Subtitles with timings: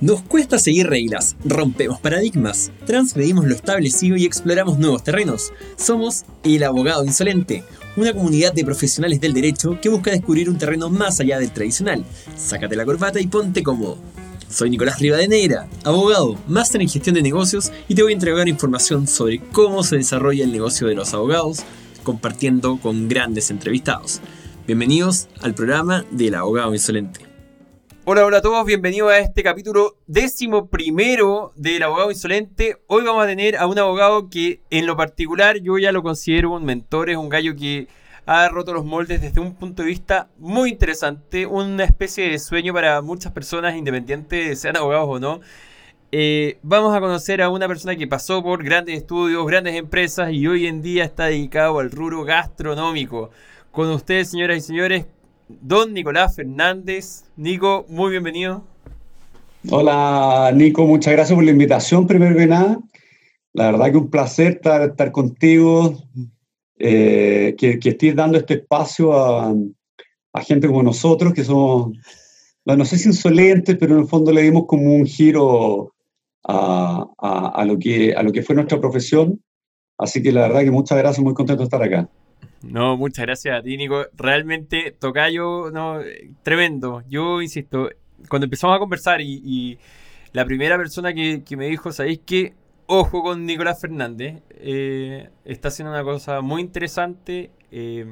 [0.00, 5.52] Nos cuesta seguir reglas, rompemos paradigmas, transgredimos lo establecido y exploramos nuevos terrenos.
[5.76, 7.64] Somos El Abogado Insolente,
[7.96, 12.04] una comunidad de profesionales del derecho que busca descubrir un terreno más allá del tradicional.
[12.36, 13.98] Sácate la corbata y ponte cómodo.
[14.48, 19.08] Soy Nicolás Rivadeneira, abogado, máster en gestión de negocios y te voy a entregar información
[19.08, 21.64] sobre cómo se desarrolla el negocio de los abogados,
[22.04, 24.20] compartiendo con grandes entrevistados.
[24.64, 27.27] Bienvenidos al programa del Abogado Insolente.
[28.10, 32.78] Hola, hola a todos, bienvenidos a este capítulo décimo primero del abogado insolente.
[32.86, 36.52] Hoy vamos a tener a un abogado que en lo particular yo ya lo considero
[36.52, 37.86] un mentor, es un gallo que
[38.24, 42.72] ha roto los moldes desde un punto de vista muy interesante, una especie de sueño
[42.72, 45.40] para muchas personas, independientes de sean abogados o no.
[46.10, 50.46] Eh, vamos a conocer a una persona que pasó por grandes estudios, grandes empresas y
[50.46, 53.28] hoy en día está dedicado al rubro gastronómico.
[53.70, 55.04] Con ustedes, señoras y señores,
[55.48, 57.24] don Nicolás Fernández.
[57.36, 58.62] Nico, muy bienvenido.
[59.70, 62.78] Hola Nico, muchas gracias por la invitación, primero que nada.
[63.52, 65.96] La verdad que un placer estar, contigo,
[66.78, 69.54] eh, que, que estés dando este espacio a,
[70.46, 71.98] gente como nosotros, que somos,
[72.64, 75.92] no sé si insolentes, pero en el fondo le dimos como un giro
[76.44, 79.42] a, lo, que, a lo que fue nuestra profesión.
[79.98, 82.08] Así que la verdad que muchas gracias, muy contento de estar acá.
[82.62, 84.06] No, muchas gracias a ti, Nico.
[84.14, 86.00] Realmente, Tocayo, no,
[86.42, 87.02] tremendo.
[87.08, 87.88] Yo insisto,
[88.28, 89.78] cuando empezamos a conversar y,
[90.32, 92.54] la primera persona que, me dijo, ¿sabéis qué?
[92.86, 94.42] Ojo con Nicolás Fernández.
[94.50, 97.50] Eh, está haciendo una cosa muy interesante.
[97.70, 98.06] Eh,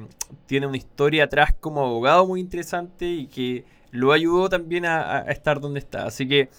[0.45, 5.59] tiene una historia atrás como abogado muy interesante y que lo ayudó también a estar
[5.59, 6.05] donde está.
[6.05, 6.49] Así que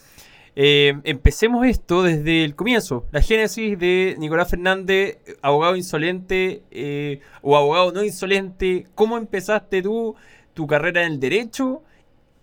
[0.61, 7.56] eh, empecemos esto desde el comienzo, la génesis de Nicolás Fernández, abogado insolente eh, o
[7.56, 8.84] abogado no insolente.
[8.97, 10.17] ¿Cómo empezaste tú
[10.55, 11.84] tu carrera en el derecho?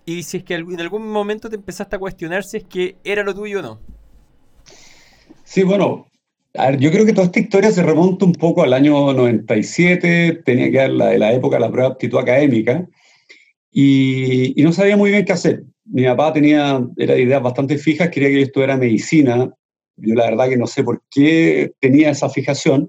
[0.05, 3.21] Y si es que en algún momento te empezaste a cuestionar si es que era
[3.21, 3.79] lo tuyo o no.
[5.43, 6.07] Sí, bueno,
[6.79, 10.77] yo creo que toda esta historia se remonta un poco al año 97, tenía que
[10.77, 12.87] dar la, la época la prueba de aptitud académica,
[13.77, 18.29] y, no sabía muy bien qué hacer mi papá tenía, era ideas bastante fijas, quería
[18.29, 19.51] que yo estudiara medicina.
[19.97, 22.87] Yo la verdad que no sé por qué tenía esa fijación.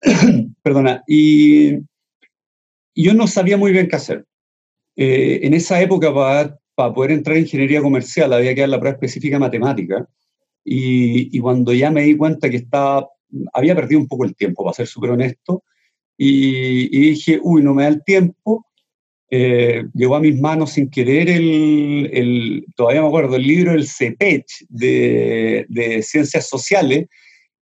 [0.62, 1.02] Perdona.
[1.06, 1.78] Y,
[2.94, 4.24] yo no sabía muy bien qué hacer.
[4.96, 8.80] Eh, en esa época, para, para, poder entrar en ingeniería comercial, había que dar la
[8.80, 10.08] prueba específica matemática.
[10.64, 13.08] Y, y, cuando ya me di cuenta que estaba,
[13.52, 15.62] había perdido un poco el tiempo, para ser súper honesto,
[16.16, 18.65] y, y, dije, uy, no me da el tiempo,
[19.30, 23.88] eh, llegó a mis manos sin querer el, el, todavía me acuerdo, el libro El
[23.88, 27.06] CEPECH de, de, Ciencias Sociales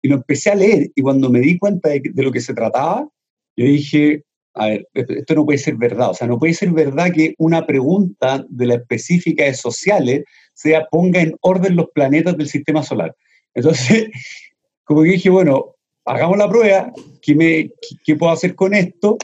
[0.01, 2.55] y lo empecé a leer y cuando me di cuenta de, de, lo que se
[2.55, 3.07] trataba,
[3.55, 4.23] yo dije,
[4.55, 7.65] a ver, esto no puede ser verdad, o sea, no puede ser verdad que una
[7.65, 10.23] pregunta de la específica de sociales
[10.53, 13.15] sea ponga en orden los planetas del sistema solar.
[13.53, 14.09] Entonces,
[14.83, 16.91] como que dije, bueno, hagamos la prueba,
[17.21, 17.71] ¿qué, me,
[18.03, 19.17] qué puedo hacer con esto?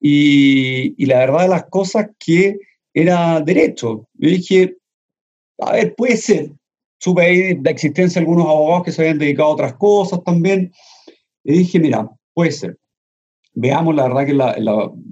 [0.00, 2.58] Y, la verdad de las cosas que
[2.92, 4.08] era derecho.
[4.14, 4.76] Yo dije,
[5.58, 6.52] a ver, puede ser.
[6.98, 10.72] Supe ahí la existencia de algunos abogados que se habían dedicado a otras cosas también.
[11.44, 12.78] Y dije, mira, puede ser.
[13.52, 14.54] Veamos, la verdad que la,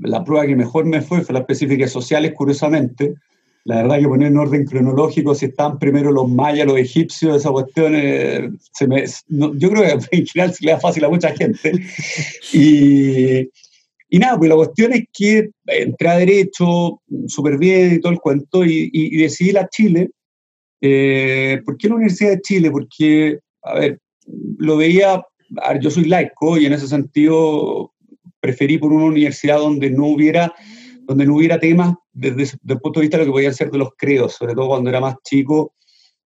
[0.02, 3.14] la, prueba que mejor me fue fue la específica sociales, curiosamente.
[3.64, 7.50] La verdad que poner en orden cronológico, si estaban primero los mayas, los egipcios, esa
[7.50, 7.94] cuestión,
[8.72, 11.72] se me, yo creo que en general se le da fácil a mucha gente.
[12.52, 13.48] Y,
[14.14, 18.20] y nada, pues la cuestión es que entré a Derecho súper bien y todo el
[18.20, 20.08] cuento y, decidí la Chile.
[20.80, 22.70] Eh, ¿Por qué la Universidad de Chile?
[22.70, 23.98] Porque, a ver,
[24.58, 25.20] lo veía,
[25.80, 27.92] yo soy laico y en ese sentido
[28.38, 30.54] preferí por una universidad donde no hubiera,
[31.00, 33.78] donde no hubiera temas desde, el punto de vista de lo que podían ser de
[33.78, 35.74] los credos, sobre todo cuando era más chico,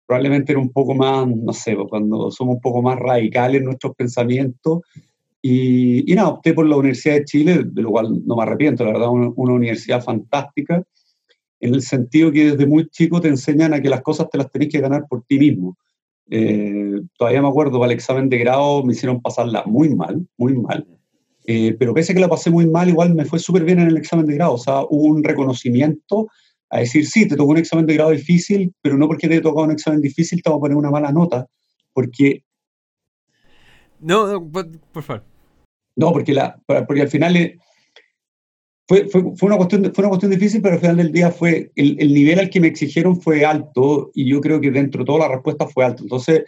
[0.05, 3.65] probablemente era un poco más, no sé, pues cuando somos un poco más radicales en
[3.65, 4.81] nuestros pensamientos,
[5.41, 8.93] y, nada, opté por la Universidad de Chile, de lo cual no me arrepiento, la
[8.93, 10.83] verdad, una, una universidad fantástica,
[11.59, 14.51] en el sentido que desde muy chico te enseñan a que las cosas te las
[14.51, 15.77] tenés que ganar por ti mismo.
[16.29, 20.53] Eh, todavía me acuerdo, para el examen de grado me hicieron pasarla muy mal, muy
[20.55, 20.85] mal.
[21.45, 23.87] Eh, pero pese a que la pasé muy mal, igual me fue súper bien en
[23.87, 24.53] el examen de grado.
[24.53, 26.27] O sea, hubo un reconocimiento
[26.69, 29.65] a decir, sí, te tocó un examen de grado difícil, pero no porque te tocado
[29.65, 31.47] un examen difícil te vamos a poner una mala nota,
[31.93, 32.43] porque...
[33.99, 35.23] No, por, por favor.
[35.95, 37.57] No, porque, la, porque al final eh,
[38.87, 41.71] fue, fue, fue, una cuestión, fue una cuestión difícil, pero al final del día fue
[41.75, 45.05] el, el, nivel al que me exigieron fue alto y yo creo que dentro de
[45.05, 46.03] toda la respuesta fue alto.
[46.03, 46.43] Entonces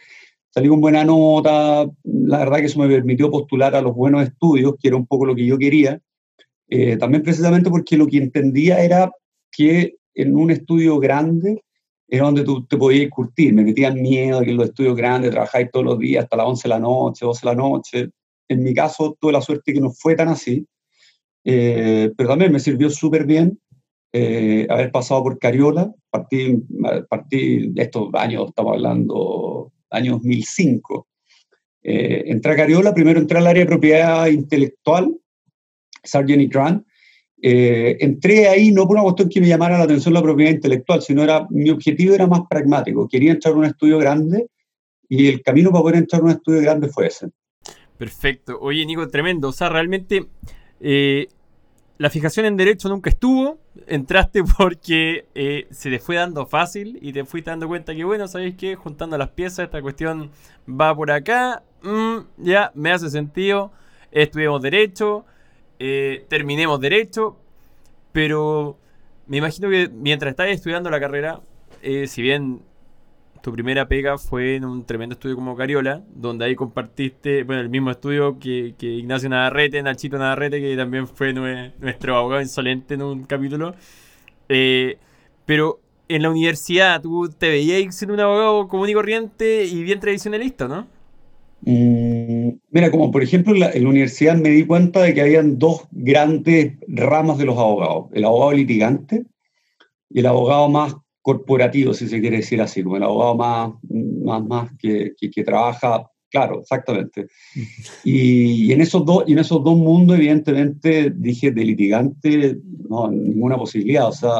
[0.51, 4.75] salí con buena nota, la verdad que eso me permitió postular a los buenos estudios,
[4.79, 5.99] que era un poco lo que yo quería.
[6.69, 9.11] Eh, también precisamente porque lo que entendía era
[9.51, 11.63] que en un estudio grande
[12.09, 13.53] era donde tú te podías curtir.
[13.53, 16.63] Me metían miedo que en los estudios grandes trabajáis todos los días hasta las 11
[16.63, 18.09] de la noche, 12 de la noche.
[18.47, 20.65] En mi caso, tuve la suerte que no fue tan así,
[21.43, 23.59] eh, pero también me sirvió súper bien
[24.11, 25.93] eh, haber pasado por Cariola.
[26.09, 26.57] Partí,
[27.07, 31.07] partí de estos años, estamos hablando, año 2005.
[31.83, 35.15] Eh, entré a Cariola, primero entré al área de propiedad intelectual,
[36.03, 36.85] Sargent y Grant,
[37.41, 41.01] eh, entré ahí no por una cuestión que me llamara la atención la propiedad intelectual,
[41.01, 43.07] sino era, mi objetivo era más pragmático.
[43.07, 44.47] Quería entrar a un estudio grande
[45.07, 47.29] y el camino para poder entrar a un estudio grande fue ese.
[47.97, 48.57] Perfecto.
[48.59, 49.49] Oye, Nico, tremendo.
[49.49, 50.27] O sea, realmente
[50.81, 51.27] eh,
[51.97, 53.59] la fijación en derecho nunca estuvo.
[53.87, 58.27] Entraste porque eh, se te fue dando fácil y te fuiste dando cuenta que, bueno,
[58.27, 58.75] ¿sabéis qué?
[58.75, 60.29] Juntando las piezas, esta cuestión
[60.69, 61.63] va por acá.
[61.83, 63.71] Mm, ya, me hace sentido.
[64.11, 65.25] Estudiamos derecho
[65.79, 67.37] eh, terminemos derecho,
[68.11, 68.77] pero
[69.27, 71.39] me imagino que mientras estabas estudiando la carrera,
[71.81, 72.61] eh, si bien
[73.41, 77.69] tu primera pega fue en un tremendo estudio como Cariola, donde ahí compartiste, bueno, el
[77.69, 83.23] mismo estudio que, Ignacio Navarrete, Nachito Navarrete, que también fue nuestro abogado insolente en un
[83.23, 83.75] capítulo.
[84.49, 84.97] Eh,
[85.45, 85.79] pero
[86.09, 90.67] en la universidad tú te veías siendo un abogado común y corriente y bien tradicionalista,
[90.67, 90.87] ¿no?
[91.61, 95.87] Mm, mira, como por ejemplo en la, universidad me di cuenta de que habían dos
[95.91, 99.25] grandes ramas de los abogados, el abogado litigante
[100.09, 103.73] y el abogado más corporativo, si se quiere decir así, como el abogado más,
[104.23, 107.27] más, más que, que, trabaja, claro, exactamente.
[108.03, 112.57] Y, en esos dos, y en esos dos mundos, evidentemente, dije de litigante,
[112.89, 114.31] no, ninguna posibilidad, o sea,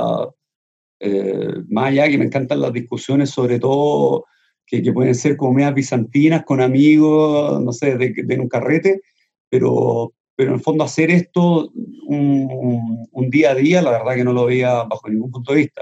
[0.99, 4.25] eh, más allá que me encantan las discusiones, sobre todo
[4.69, 9.01] que, pueden ser como medias bizantinas con amigos, no sé, de, de un carrete,
[9.49, 11.71] pero, pero en el fondo hacer esto
[12.05, 15.59] un, un, día a día, la verdad que no lo veía bajo ningún punto de
[15.59, 15.81] vista.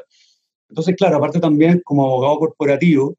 [0.70, 3.18] Entonces, claro, aparte también como abogado corporativo,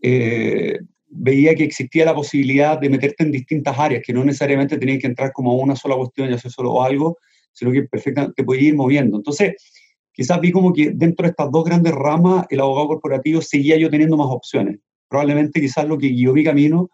[0.00, 0.78] eh,
[1.08, 5.08] veía que existía la posibilidad de meterte en distintas áreas, que no necesariamente tenías que
[5.08, 7.18] entrar como a una sola cuestión y hacer solo algo,
[7.52, 9.16] sino que perfectamente te podías ir moviendo.
[9.16, 9.54] Entonces,
[10.12, 13.90] quizás vi como que dentro de estas dos grandes ramas, el abogado corporativo seguía yo
[13.90, 14.78] teniendo más opciones
[15.12, 16.90] probablemente quizás lo que guió mi camino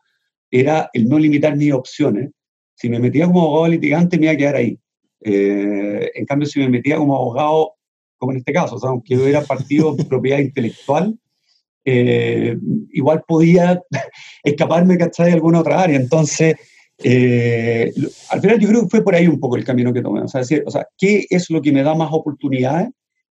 [0.50, 2.30] era el no limitar mis opciones.
[2.74, 4.76] Si me metía como abogado litigante, me iba a quedar ahí.
[5.20, 7.74] Eh, en cambio, si me metía como abogado,
[8.16, 11.16] como en este caso, o sea, aunque yo era partido propiedad intelectual,
[11.84, 12.58] eh,
[12.92, 13.80] igual podía
[14.42, 15.96] escaparme, ¿cachai?, de alguna otra área.
[15.96, 16.56] Entonces,
[16.98, 17.92] eh,
[18.30, 20.22] al final yo creo que fue por ahí un poco el camino que tomé.
[20.22, 22.88] O sea, decir, o sea, ¿qué es lo que me da más oportunidades?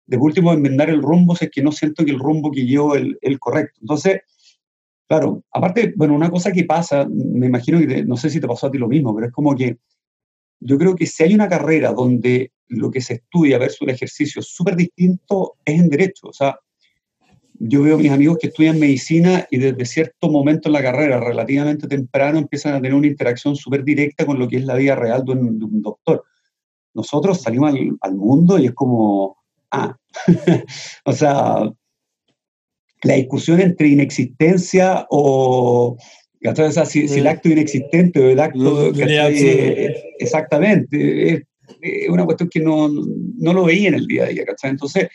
[0.06, 2.96] De último, enmendar el rumbo si es que no siento que el rumbo que llevo
[2.96, 3.78] es el, el correcto.
[3.82, 4.22] Entonces,
[5.10, 8.68] Claro, aparte, bueno, una cosa que pasa, me imagino que no sé si te pasó
[8.68, 9.80] a ti lo mismo, pero es como que
[10.60, 14.40] yo creo que si hay una carrera donde lo que se estudia versus el ejercicio
[14.40, 16.28] es súper distinto, es en derecho.
[16.28, 16.60] O sea,
[17.56, 21.20] yo veo a mis amigos que estudian medicina y desde cierto momento en la carrera,
[21.20, 24.94] relativamente temprano, empiezan a tener una interacción súper directa con lo que es la vida
[24.94, 26.24] real de un, doctor.
[26.94, 29.38] Nosotros salimos al, al, mundo y es como,
[29.72, 29.98] ah,
[31.06, 31.64] o sea,
[33.04, 35.98] la discusión entre inexistencia o,
[36.86, 38.92] si, el acto es inexistente o el acto...
[40.20, 41.44] exactamente, es,
[42.10, 44.72] una cuestión que no, no, lo veía en el día a día, ¿cachai?
[44.72, 45.08] Entonces,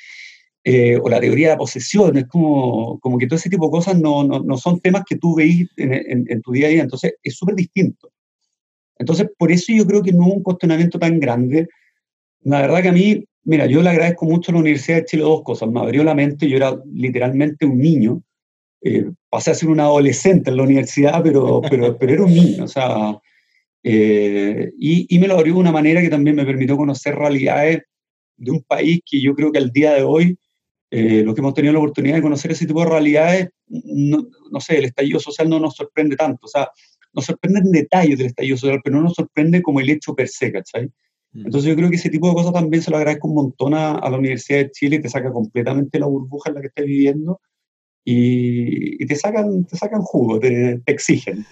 [0.62, 3.72] eh, o la teoría de la posesión, es como, como que todo ese tipo de
[3.72, 6.82] cosas no, no, no son temas que tú veis en, en, tu día a día,
[6.82, 8.10] entonces es súper distinto.
[8.98, 11.68] Entonces, por eso yo creo que no hubo un cuestionamiento tan grande.
[12.42, 15.22] La verdad que a mí Mira, yo le agradezco mucho a la Universidad de Chile
[15.22, 15.68] dos cosas.
[15.68, 18.22] Me abrió la mente, yo era literalmente un niño.
[18.80, 22.64] Eh, pasé a ser un adolescente en la universidad, pero, pero, pero era un niño.
[22.64, 23.18] O sea,
[23.82, 27.82] eh, y, y, me lo abrió de una manera que también me permitió conocer realidades
[28.36, 30.38] de un país que yo creo que al día de hoy,
[30.90, 34.60] eh, los que hemos tenido la oportunidad de conocer ese tipo de realidades, no, no,
[34.60, 36.46] sé, el estallido social no nos sorprende tanto.
[36.46, 36.70] O sea,
[37.12, 40.50] nos sorprenden detalles del estallido social, pero no nos sorprende como el hecho per se,
[40.50, 40.90] ¿cachai?
[41.34, 43.98] Entonces yo creo que ese tipo de cosas también se lo agradezco un montón a,
[44.08, 47.40] la Universidad de Chile y te saca completamente la burbuja en la que estás viviendo
[48.04, 51.44] y, te, sacan, te sacan jugo, te, exigen.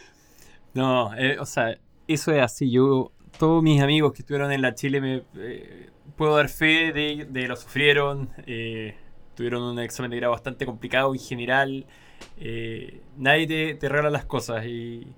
[0.75, 2.71] No, eh, o sea, eso es así.
[2.71, 7.27] Yo, todos mis amigos que estuvieron en la Chile, me eh, puedo dar fe de,
[7.29, 8.29] de lo sufrieron.
[8.47, 8.95] Eh,
[9.35, 11.87] tuvieron un examen de grado bastante complicado en general.
[13.17, 15.09] nadie te, te regala las cosas y,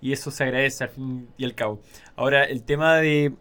[0.00, 1.80] y eso se agradece al fin y al cabo.
[2.14, 3.32] Ahora, el tema de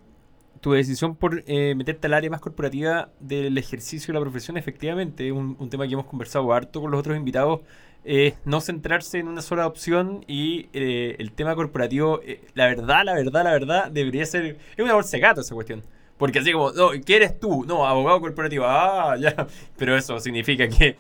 [0.63, 5.27] tu decisión por eh, meterte al área más corporativa del ejercicio de la profesión, efectivamente,
[5.27, 7.59] es un, tema que hemos conversado harto con los otros invitados,
[8.05, 13.03] es no centrarse en una sola opción y eh, el tema corporativo, eh, la verdad,
[13.03, 15.83] la verdad, la verdad, debería ser, es una bolsa de gato esa cuestión.
[16.17, 17.65] Porque así como, no, ¿qué eres tú?
[17.65, 19.35] No, abogado corporativo, ah, ya.
[19.77, 20.95] Pero eso significa que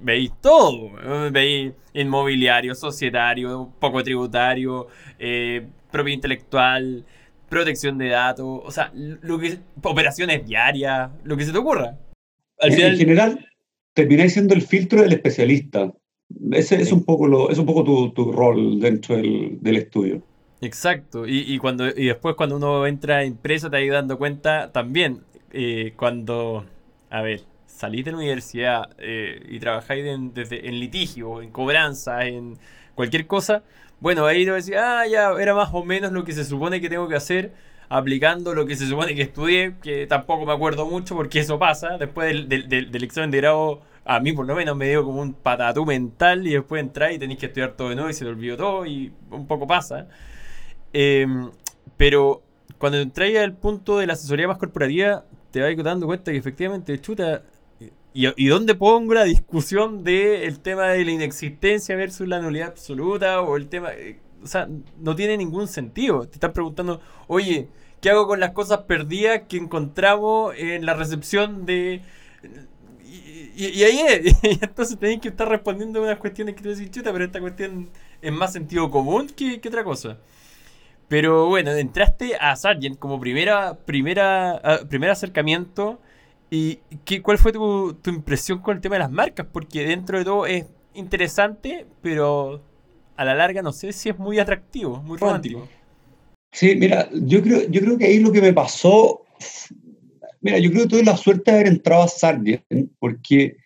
[0.00, 0.92] veis todo.
[1.30, 4.86] Veis inmobiliario, societario, poco tributario,
[5.90, 7.04] propiedad intelectual,
[7.50, 11.98] protección de datos, o sea, lo que operaciones diarias, lo que se te ocurra.
[12.60, 13.48] Al final, en general,
[13.92, 15.92] termináis siendo el filtro del especialista.
[16.52, 20.22] Ese es un poco, lo, es un poco tu, rol dentro del, estudio.
[20.62, 25.20] Exacto, y, cuando, y después cuando uno entra a empresa te va dando cuenta también,
[25.52, 26.66] eh, cuando,
[27.08, 32.26] a ver, salís de la universidad eh, y trabajáis en, desde, en litigio, en cobranza,
[32.26, 32.58] en
[32.94, 33.62] cualquier cosa,
[34.00, 36.44] bueno, ahí te voy a decir, ah, ya, era más o menos lo que se
[36.44, 37.52] supone que tengo que hacer,
[37.88, 41.98] aplicando lo que se supone que estudié, que tampoco me acuerdo mucho porque eso pasa,
[41.98, 45.34] después del, del, examen de grado, a mí por lo menos me dio como un
[45.34, 48.30] patatú mental y después entras y tenéis que estudiar todo de nuevo y se te
[48.30, 50.08] olvidó todo y un poco pasa.
[50.92, 51.50] Em,
[51.96, 52.42] pero
[52.78, 56.98] cuando entráis al punto de la asesoría más corporativa, te vas dando cuenta que efectivamente,
[57.00, 57.42] chuta,
[58.12, 63.40] ¿Y, dónde pongo la discusión del tema de la inexistencia versus la nulidad absoluta?
[63.40, 63.92] O el tema.
[63.92, 66.26] Eh, o sea, no tiene ningún sentido.
[66.26, 67.68] Te están preguntando, oye,
[68.00, 72.02] ¿qué hago con las cosas perdidas que encontramos en la recepción de.
[73.56, 74.36] Y, ahí es.
[74.62, 77.90] entonces tenéis que estar respondiendo a unas cuestiones que te decís, chuta, pero esta cuestión
[78.20, 80.18] es más sentido común que, que otra cosa.
[81.06, 86.00] Pero bueno, entraste a Sargent como primera, primera, ah, primer acercamiento
[86.50, 89.46] ¿Y qué, cuál fue tu, impresión con el tema de las marcas?
[89.52, 92.60] Porque dentro de todo es interesante, pero
[93.16, 95.68] a la larga no sé si es muy atractivo, muy romántico.
[96.52, 99.22] Sí, mira, yo creo, yo creo que ahí lo que me pasó,
[100.40, 102.64] mira, yo creo que tuve la suerte de haber entrado a Sargent,
[102.98, 103.56] porque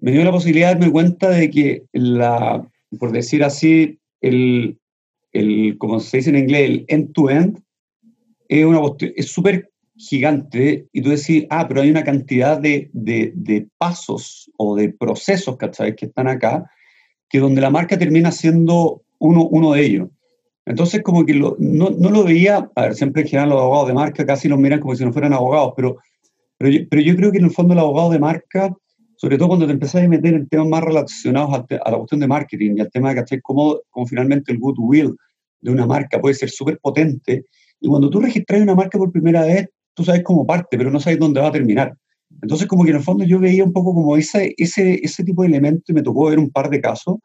[0.00, 2.66] me dio la posibilidad de darme cuenta de que la,
[2.98, 4.76] por decir así, el,
[5.32, 7.62] el como se dice en inglés, el end-to-end,
[8.48, 8.80] es una
[9.16, 14.76] es súper gigante y tú decís, ah, pero hay una cantidad de, de, pasos o
[14.76, 15.94] de procesos, ¿cachai?
[15.94, 16.68] Que están acá,
[17.28, 20.08] que donde la marca termina siendo uno, uno de ellos.
[20.66, 23.94] Entonces, como que no, no, lo veía, a ver, siempre en general los abogados de
[23.94, 25.98] marca casi los miran como si no fueran abogados, pero,
[26.56, 28.74] pero, yo, pero yo creo que en el fondo el abogado de marca,
[29.16, 32.26] sobre todo cuando te empezás a meter en temas más relacionados a, la cuestión de
[32.26, 33.40] marketing y al tema de, ¿cachai?
[33.42, 35.14] Cómo, cómo finalmente el goodwill
[35.60, 37.44] de una marca puede ser súper potente.
[37.80, 41.00] Y cuando tú registras una marca por primera vez, tú sabes cómo parte, pero no
[41.00, 41.94] sabes dónde va a terminar.
[42.42, 45.42] Entonces, como que en el fondo yo veía un poco como ese, ese, ese tipo
[45.42, 47.16] de elementos y me tocó ver un par de casos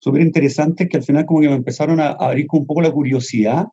[0.00, 3.66] súper interesantes que al final como que me empezaron a, abrir un poco la curiosidad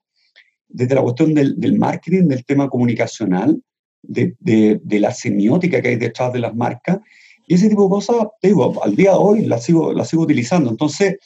[0.67, 3.61] desde la cuestión del, del marketing, del tema comunicacional,
[4.01, 6.99] de, de, de, la semiótica que hay detrás de las marcas.
[7.47, 10.23] Y ese tipo de cosas, te digo, al día de hoy las sigo, las sigo
[10.23, 10.69] utilizando.
[10.69, 11.17] Entonces,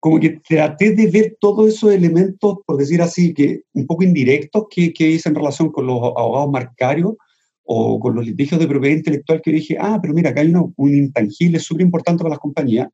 [0.00, 4.64] como que traté de ver todos esos elementos, por decir así, que un poco indirectos
[4.70, 7.14] que, que hice en relación con los abogados marcarios
[7.64, 10.94] o con los litigios de propiedad intelectual, que dije, ah, pero mira, acá hay un
[10.94, 12.88] intangible súper importante para las compañías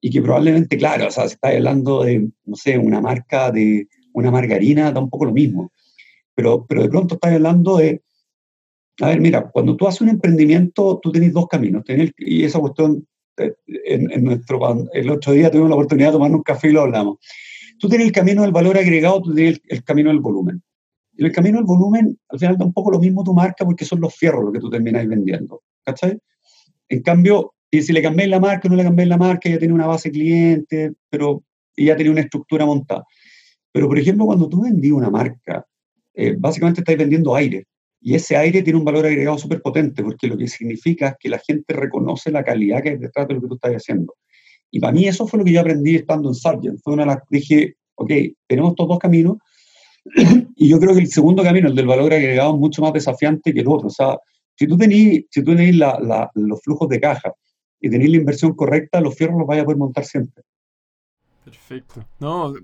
[0.00, 3.86] y que probablemente, claro, o sea, se está hablando de, no sé, una marca de
[4.14, 5.70] una margarina, da un poco lo mismo.
[6.34, 8.02] Pero, pero de pronto está hablando de,
[9.00, 12.58] a ver, mira, cuando tú haces un emprendimiento, tú tienes dos caminos, tenés, y esa
[12.58, 13.06] cuestión
[13.66, 14.60] en, nuestro,
[14.92, 17.18] el otro día tuvimos la oportunidad de tomar un café y lo hablamos.
[17.78, 20.62] Tú tienes el camino del valor agregado, tú tienes el, camino del volumen.
[21.16, 23.84] Y el camino del volumen, al final da un poco lo mismo tu marca porque
[23.84, 25.62] son los fierros los que tú terminas vendiendo.
[25.84, 26.18] ¿Cachai?
[26.88, 29.58] En cambio, y si le cambiáis la marca o no le cambiáis la marca, ya
[29.58, 31.42] tiene una base cliente, pero
[31.76, 33.04] ya tiene una estructura montada.
[33.72, 35.64] Pero, por ejemplo, cuando tú vendí una marca,
[36.14, 37.66] eh, básicamente estáis vendiendo aire.
[38.00, 41.28] Y ese aire tiene un valor agregado súper potente, porque lo que significa es que
[41.28, 44.14] la gente reconoce la calidad que hay detrás de lo que tú estás haciendo.
[44.70, 46.80] Y para mí eso fue lo que yo aprendí estando en Sargent.
[46.82, 48.10] Fue una las dije, ok,
[48.46, 49.36] tenemos estos dos caminos,
[50.56, 53.52] y yo creo que el segundo camino, el del valor agregado, es mucho más desafiante
[53.52, 53.88] que el otro.
[53.88, 54.16] O sea,
[54.56, 55.74] si tú tenés, si tú tenés
[56.34, 57.32] los flujos de caja
[57.80, 60.42] y tenés la inversión correcta, los fierros los vais a poder montar siempre.
[61.44, 62.04] Perfecto.
[62.18, 62.54] No,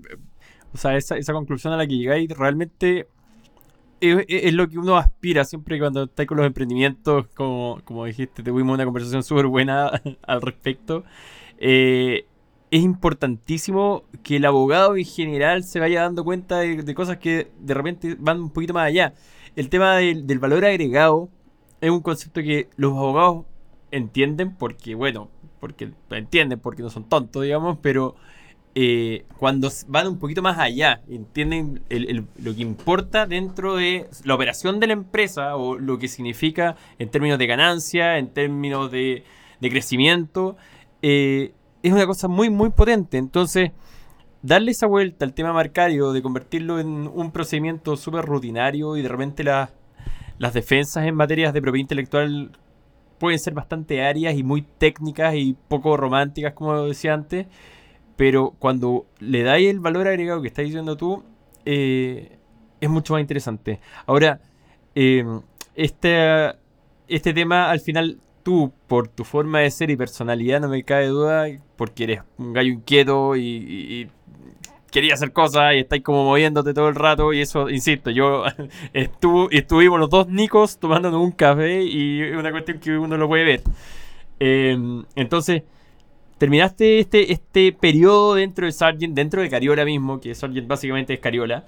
[0.73, 3.07] o sea, esa, esa conclusión a la que llegáis realmente
[4.01, 8.73] es, lo que uno aspira siempre cuando está con los emprendimientos, como, como dijiste, tuvimos
[8.73, 9.91] una conversación súper buena
[10.23, 11.03] al respecto.
[11.57, 12.25] Eh,
[12.69, 17.73] es importantísimo que el abogado en general se vaya dando cuenta de, cosas que de
[17.73, 19.13] repente van un poquito más allá.
[19.55, 21.29] El tema del, del valor agregado
[21.81, 23.45] es un concepto que los abogados
[23.91, 28.15] entienden porque, bueno, porque entienden, porque no son tontos, digamos, pero
[28.79, 34.79] eh, cuando van un poquito más allá, entienden lo que importa dentro de la operación
[34.79, 39.23] de la empresa o lo que significa en términos de ganancia, en términos de,
[39.61, 40.57] crecimiento,
[41.01, 43.17] eh, es una cosa muy, muy potente.
[43.17, 43.71] Entonces,
[44.43, 49.09] darle esa vuelta al tema marcario, de convertirlo en un procedimiento súper rutinario y de
[49.09, 52.51] repente las defensas en materias de propiedad intelectual
[53.17, 57.47] pueden ser bastante áreas y muy técnicas y poco románticas, como decía antes,
[58.17, 61.23] pero cuando le dais el valor agregado que estás diciendo tú,
[61.65, 62.37] eh,
[62.81, 63.79] es mucho más interesante.
[64.05, 64.41] Ahora,
[64.95, 65.23] eh,
[65.75, 66.53] este,
[67.07, 71.07] este tema al final tú, por tu forma de ser y personalidad, no me cabe
[71.07, 71.45] duda,
[71.75, 74.07] porque eres un gallo inquieto y, y,
[74.91, 78.45] quería hacer cosas y estáis como moviéndote todo el rato y eso, insisto, yo
[79.51, 83.43] estuvimos los dos nicos tomándonos un café y es una cuestión que uno lo puede
[83.43, 83.61] ver.
[84.39, 85.63] Em, entonces,
[86.37, 91.19] terminaste este, este periodo dentro de Sargent, dentro de Cariola mismo, que Sargent básicamente es
[91.19, 91.65] Cariola,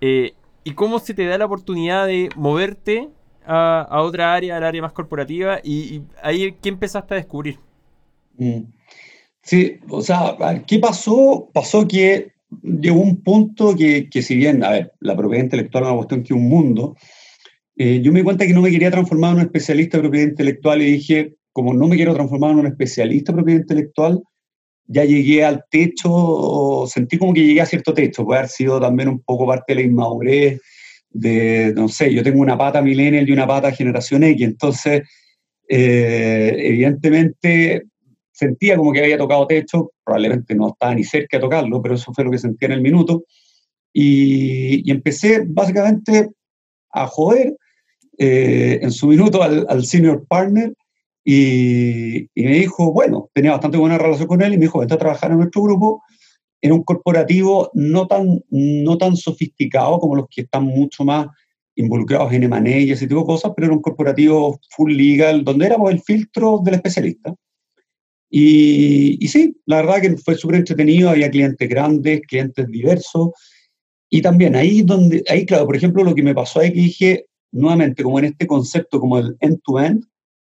[0.00, 0.32] eh,
[0.64, 3.08] y cómo se te da la oportunidad de moverte
[3.46, 7.58] a, otra área, al área más corporativa, y, ahí, ¿qué empezaste a descubrir?
[8.36, 8.62] Mm.
[9.42, 11.48] Sí, o sea, ¿qué pasó?
[11.52, 12.32] Pasó que
[12.62, 16.22] llegó un punto que, que, si bien, a ver, la propiedad intelectual es una cuestión
[16.24, 16.96] que un mundo,
[17.76, 20.28] eh, yo me di cuenta que no me quería transformar en un especialista de propiedad
[20.28, 24.22] intelectual y dije, como no me quiero transformar en un especialista propiedad intelectual,
[24.84, 29.08] ya llegué al techo, sentí como que llegué a cierto techo, puede haber sido también
[29.08, 30.60] un poco parte de la inmadurez,
[31.08, 35.08] de, no sé, yo tengo una pata millennial y una pata generación X, entonces,
[35.66, 37.84] eh, evidentemente,
[38.32, 42.12] sentía como que había tocado techo, probablemente no estaba ni cerca de tocarlo, pero eso
[42.12, 43.24] fue lo que sentía en el minuto,
[43.94, 46.28] y, empecé básicamente
[46.92, 47.56] a joder
[48.18, 50.74] eh, en su minuto al, al senior partner,
[51.28, 54.98] y, me dijo, bueno, tenía bastante buena relación con él y me dijo, vente a
[54.98, 56.04] trabajar en nuestro grupo
[56.62, 61.26] en un corporativo no tan, no tan sofisticado como los que están mucho más
[61.74, 65.66] involucrados en M&A y ese tipo de cosas, pero era un corporativo full legal, donde
[65.66, 67.34] éramos el filtro del especialista.
[68.30, 73.30] Y, y sí, la verdad que fue súper entretenido, había clientes grandes, clientes diversos,
[74.08, 77.26] y también ahí donde, ahí claro, por ejemplo, lo que me pasó ahí que dije,
[77.50, 80.04] nuevamente, como en este concepto como el end-to-end,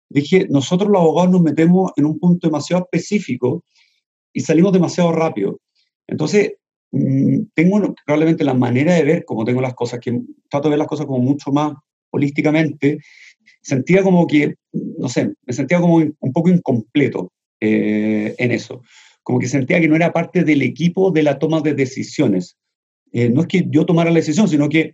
[0.09, 3.63] dije, nosotros los abogados nos metemos en un punto demasiado específico
[4.33, 5.59] y salimos demasiado rápido.
[6.07, 6.53] Entonces,
[6.91, 10.79] mm, tengo probablemente la manera de ver cómo tengo las cosas, que trato de ver
[10.79, 11.73] las cosas como mucho más
[12.11, 12.99] holísticamente,
[13.61, 18.81] sentía como que, no sé, me sentía como un poco incompleto eh, en eso,
[19.21, 22.57] como que sentía que no era parte del equipo de la toma de decisiones.
[23.11, 24.93] Eh, no es que yo tomara la decisión, sino que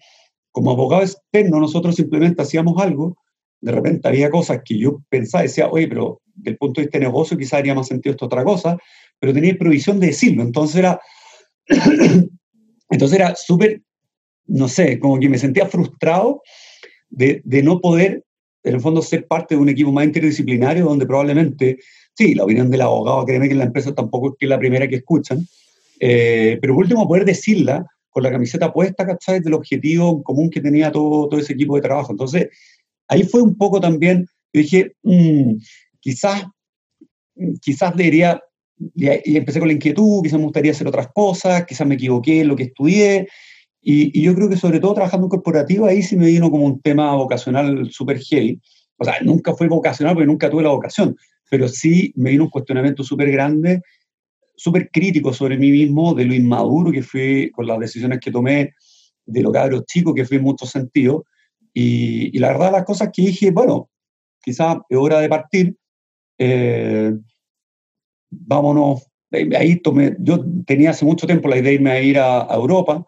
[0.52, 3.18] como abogado externo nosotros simplemente hacíamos algo
[3.62, 7.06] de repente había cosas que yo pensaba, decía, oye, pero del punto de vista de
[7.06, 8.78] negocio quizás haría más sentido esto otra cosa,
[9.20, 10.44] pero tenía provisión de decirlo.
[10.44, 11.00] Entonces era,
[12.90, 13.82] entonces era súper,
[14.48, 16.42] no sé, como que me sentía frustrado
[17.10, 18.24] de, de, no poder,
[18.64, 21.78] en el fondo, ser parte de un equipo más interdisciplinario donde probablemente,
[22.14, 24.88] sí, la opinión del abogado, créeme que en la empresa tampoco es que la primera
[24.88, 25.48] que escuchan,
[26.00, 29.42] eh, pero por último poder decirla con la camiseta puesta, ¿cachai?
[29.42, 32.12] Del objetivo común que tenía todo, todo ese equipo de trabajo.
[32.12, 32.48] Entonces,
[33.08, 35.54] ahí fue un poco también, yo dije, mm,
[36.00, 36.46] quizás,
[37.62, 38.42] quizás debería,
[38.96, 42.48] y, empecé con la inquietud, quizás me gustaría hacer otras cosas, quizás me equivoqué en
[42.48, 43.28] lo que estudié,
[43.82, 46.82] y, yo creo que sobre todo trabajando en corporativo, ahí sí me vino como un
[46.82, 48.60] tema vocacional súper heavy.
[48.98, 51.16] O sea, nunca fue vocacional porque nunca tuve la vocación,
[51.52, 53.82] pero sí me vino un cuestionamiento súper grande,
[54.56, 58.74] súper crítico sobre mí mismo, de lo inmaduro que fui con las decisiones que tomé,
[59.26, 61.24] de lo cabro chico que fui en muchos sentidos,
[61.78, 63.90] y, la verdad, las cosas que dije, bueno,
[64.42, 65.78] quizás es hora de partir,
[66.38, 67.14] eh,
[68.32, 69.06] vámonos.
[69.58, 73.06] Ahí tomé, yo tenía hace mucho tiempo la idea de irme a ir a, Europa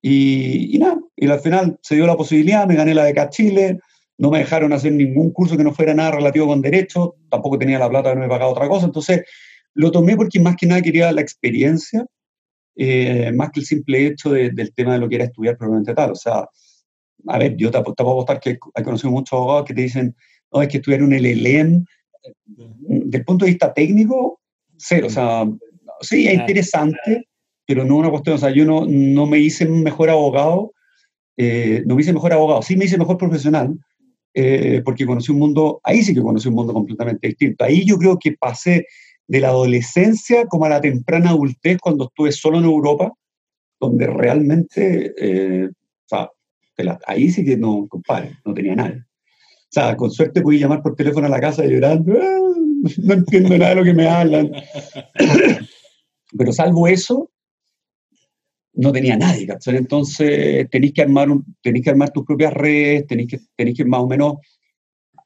[0.00, 3.80] y, y, nada, y al final se dio la posibilidad, me gané la beca Chile,
[4.16, 7.78] no me dejaron hacer ningún curso que no fuera nada relativo con derecho, tampoco tenía
[7.78, 9.24] la plata de no me pagado otra cosa, entonces
[9.74, 12.06] lo tomé porque más que nada quería la experiencia,
[12.76, 16.12] eh, más que el simple hecho del tema de lo que era estudiar probablemente tal,
[16.12, 16.46] o sea,
[17.26, 20.14] a ver, yo te, puedo apostar que he conocido muchos abogados que te dicen,
[20.52, 21.84] no, es que estudiar un LLM,
[22.86, 24.40] del punto de vista técnico,
[24.76, 25.46] cero, o sea,
[26.00, 27.28] sí, es interesante,
[27.66, 30.72] pero no una cuestión, o sea, yo no, no me hice mejor abogado,
[31.36, 33.76] eh, no me hice mejor abogado, sí me hice mejor profesional,
[34.34, 37.64] eh, porque conocí un mundo, ahí sí que conocí un mundo completamente distinto.
[37.64, 38.86] Ahí yo creo que pasé
[39.26, 43.12] de la adolescencia como a la temprana adultez cuando estuve solo en Europa,
[43.80, 46.30] donde realmente, eh, o sea,
[47.06, 49.06] ahí sí que no, compadre, no tenía nada.
[49.66, 52.38] O sea, con suerte pude llamar por teléfono a la casa llorando, ah,
[52.98, 54.52] no entiendo nada de lo que me hablan.
[56.38, 57.30] Pero salvo eso,
[58.76, 59.76] no tenía nadie, ¿cachai?
[59.76, 61.28] Entonces tenéis que armar,
[61.62, 64.34] que armar tus propias redes, tenéis que, tenéis que más o menos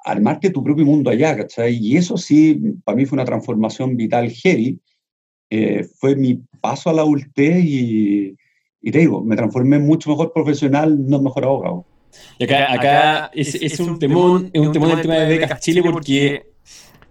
[0.04, 1.76] armarte tu propio mundo allá, ¿cachai?
[1.76, 4.80] Y eso sí, para mí fue una transformación vital heavy.
[5.50, 8.36] Eh, fue mi paso a la adultez y,
[8.82, 11.84] y te digo, me transformé mucho mejor profesional, no mejor abogado.
[12.38, 15.82] Y acá, acá es, es, un temón, es un temón el tema de becas Chile
[15.82, 16.50] porque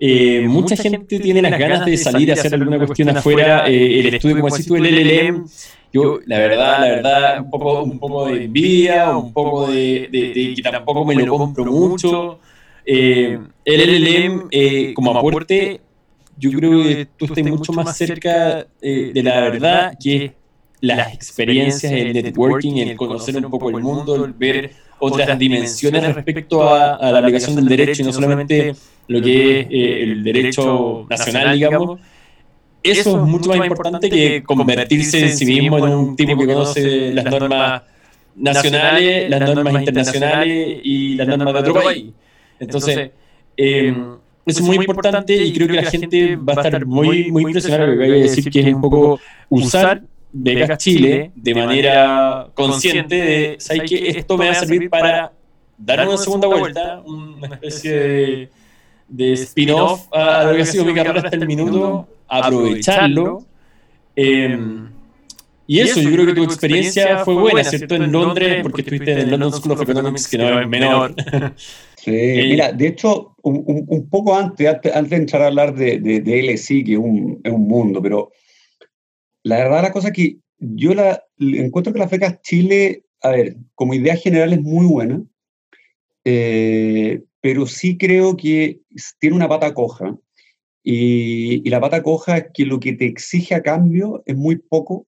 [0.01, 3.65] Eh, mucha gente tiene las ganas de salir a hacer alguna cuestión afuera.
[3.67, 5.45] Eh, el estudio, como decís tú, el LLM,
[5.91, 10.53] yo, la verdad, la verdad, un poco, un poco de envidia, un poco de, de,
[10.55, 12.39] que tampoco me lo compro mucho.
[12.85, 15.81] el LLM, como aporte,
[16.37, 20.38] yo creo que tú estás mucho más cerca de la verdad que
[20.81, 26.67] las experiencias, el networking, el conocer un poco el mundo, el ver otras dimensiones respecto
[26.69, 28.75] a, la aplicación del derecho y no solamente
[29.07, 31.99] lo que es eh, el derecho nacional, digamos.
[32.81, 37.13] Eso es mucho más importante que convertirse en sí mismo en un tipo que conoce
[37.13, 37.81] las normas
[38.35, 42.05] nacionales, las normas internacionales y las normas de otro país.
[42.57, 43.11] Entonces,
[43.57, 43.93] eh,
[44.45, 47.85] eso es muy importante y creo que la gente va a estar muy, muy impresionada
[47.85, 53.15] lo que voy a decir, que es un poco usar Becas Chile de manera consciente
[53.15, 55.31] de, ¿sabes que Esto me va a servir para
[55.77, 58.49] dar una segunda vuelta, una especie
[59.07, 63.45] de, spin-off a lo que ha sido mi carrera hasta el minuto, aprovecharlo.
[64.15, 64.89] Em,
[65.65, 67.95] y eso, yo creo que tu experiencia fue buena, ¿cierto?
[67.95, 71.15] En Londres, porque estuviste en el London School of Economics, que no es menor.
[72.01, 76.85] Sí, mira, de hecho, un, poco antes, antes, de entrar a hablar de, de, LSI,
[76.85, 78.31] que es un, es un mundo, pero
[79.49, 83.95] la verdad, la cosa que yo la, encuentro que la FECAS Chile, a ver, como
[83.95, 85.23] idea general es muy buena,
[86.23, 88.81] eh, pero sí creo que
[89.19, 90.15] tiene una pata coja.
[90.83, 95.07] Y, la pata coja es que lo que te exige a cambio es muy poco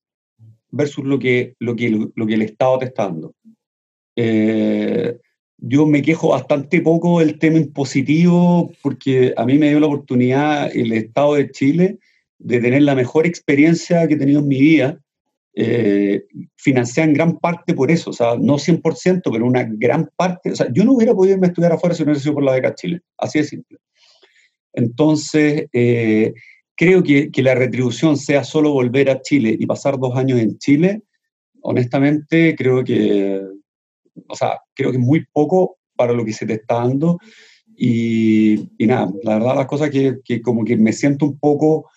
[0.72, 3.36] versus lo que, lo que, lo que el Estado te está dando.
[4.16, 5.20] Eh,
[5.58, 10.76] yo me quejo bastante poco del tema impositivo porque a mí me dio la oportunidad
[10.76, 12.00] el Estado de Chile
[12.44, 15.00] de tener la mejor experiencia que he tenido en mi vida,
[15.54, 16.24] eh,
[16.66, 20.68] en gran parte por eso, o sea, no 100%, pero una gran parte, o sea,
[20.72, 22.76] yo no hubiera podido irme a estudiar afuera si no hubiera sido por la beca
[22.76, 23.78] Chile, así de simple.
[24.74, 26.34] Entonces, eh,
[26.76, 30.58] creo que, que, la retribución sea solo volver a Chile y pasar dos años en
[30.58, 31.02] Chile,
[31.62, 33.42] honestamente creo que,
[34.28, 37.20] o sea, creo que es muy poco para lo que se te está dando.
[37.76, 41.90] Y, y nada, la verdad las cosas que, que como que me siento un poco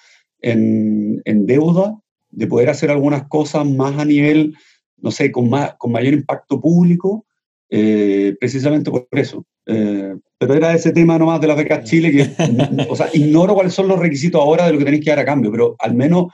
[0.45, 1.99] en, deuda
[2.31, 4.55] de poder hacer algunas cosas más a nivel,
[4.97, 7.27] no sé, con, más, con mayor impacto público,
[7.71, 9.45] eh, precisamente por eso.
[9.67, 12.31] Eh, pero era ese tema nomás de la beca Chile que,
[12.89, 15.25] o sea, ignoro cuáles son los requisitos ahora de lo que tenéis que dar a
[15.25, 16.27] cambio, pero al menos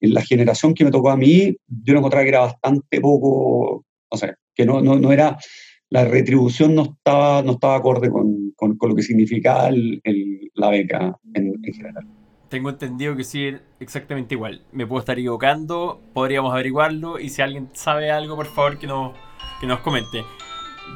[0.00, 3.84] en la generación que me tocó a mí, yo no encontraba que era bastante poco,
[4.08, 5.38] o sea, que no, no, no era,
[5.88, 10.02] la retribución no estaba, no estaba acorde con, con, lo que significaba el,
[10.54, 12.06] la beca en, en general.
[12.48, 14.62] Tengo entendido que sí, exactamente igual.
[14.72, 19.12] Me puedo estar equivocando, podríamos averiguarlo y si alguien sabe algo, por favor, que nos,
[19.60, 20.24] que nos comente.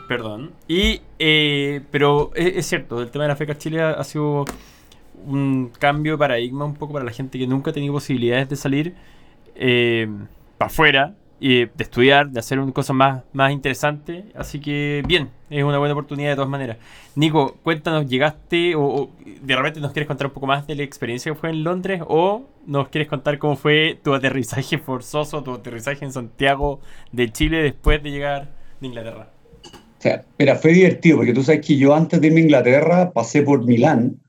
[0.07, 0.53] Perdón.
[0.69, 4.45] Y, eh, pero es, cierto, el tema de la FECA Chile ha, sido
[5.27, 8.57] un cambio de paradigma un poco para la gente que nunca ha tenido posibilidades de
[8.57, 8.95] salir
[9.57, 10.09] eh,
[10.57, 14.25] para afuera y de estudiar, de hacer cosas más, más interesantes.
[14.35, 16.77] Así que bien, es una buena oportunidad de todas maneras.
[17.17, 21.33] Nico, cuéntanos, ¿llegaste o, de repente nos quieres contar un poco más de la experiencia
[21.33, 26.05] que fue en Londres o nos quieres contar cómo fue tu aterrizaje forzoso, tu aterrizaje
[26.05, 28.51] en Santiago de Chile después de llegar
[28.81, 29.31] de Inglaterra?
[29.65, 33.13] O sea, mira, fue divertido porque tú sabes que yo antes de irme a Inglaterra
[33.13, 34.21] pasé por Milán.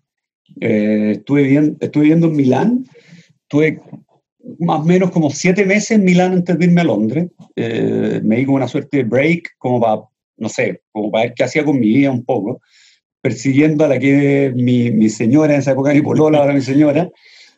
[0.60, 2.86] Eh, estuve, viendo, estuve viviendo en Milán.
[3.48, 3.82] Tuve
[4.60, 7.28] más o menos como siete meses en Milán antes de irme a Londres.
[7.56, 10.02] Eh, me di como una suerte de break, como para,
[10.38, 12.62] no sé, como para ver qué hacía con mi vida un poco,
[13.22, 17.10] persiguiendo a la que mi, mi señora, en esa época mi polola, ahora mi señora.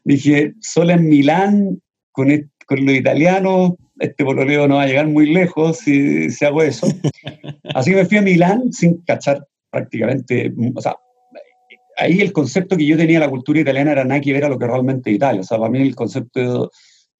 [0.03, 2.27] Dije, solo en Milán, con,
[2.65, 6.87] con los italianos, este pololeo no va a llegar muy lejos si, si hago eso.
[7.75, 10.95] Así que me fui a Milán sin cachar prácticamente, o sea,
[11.97, 14.49] ahí el concepto que yo tenía de la cultura italiana era nada que ver a
[14.49, 15.41] lo que realmente es Italia.
[15.41, 16.71] O sea, para mí el concepto,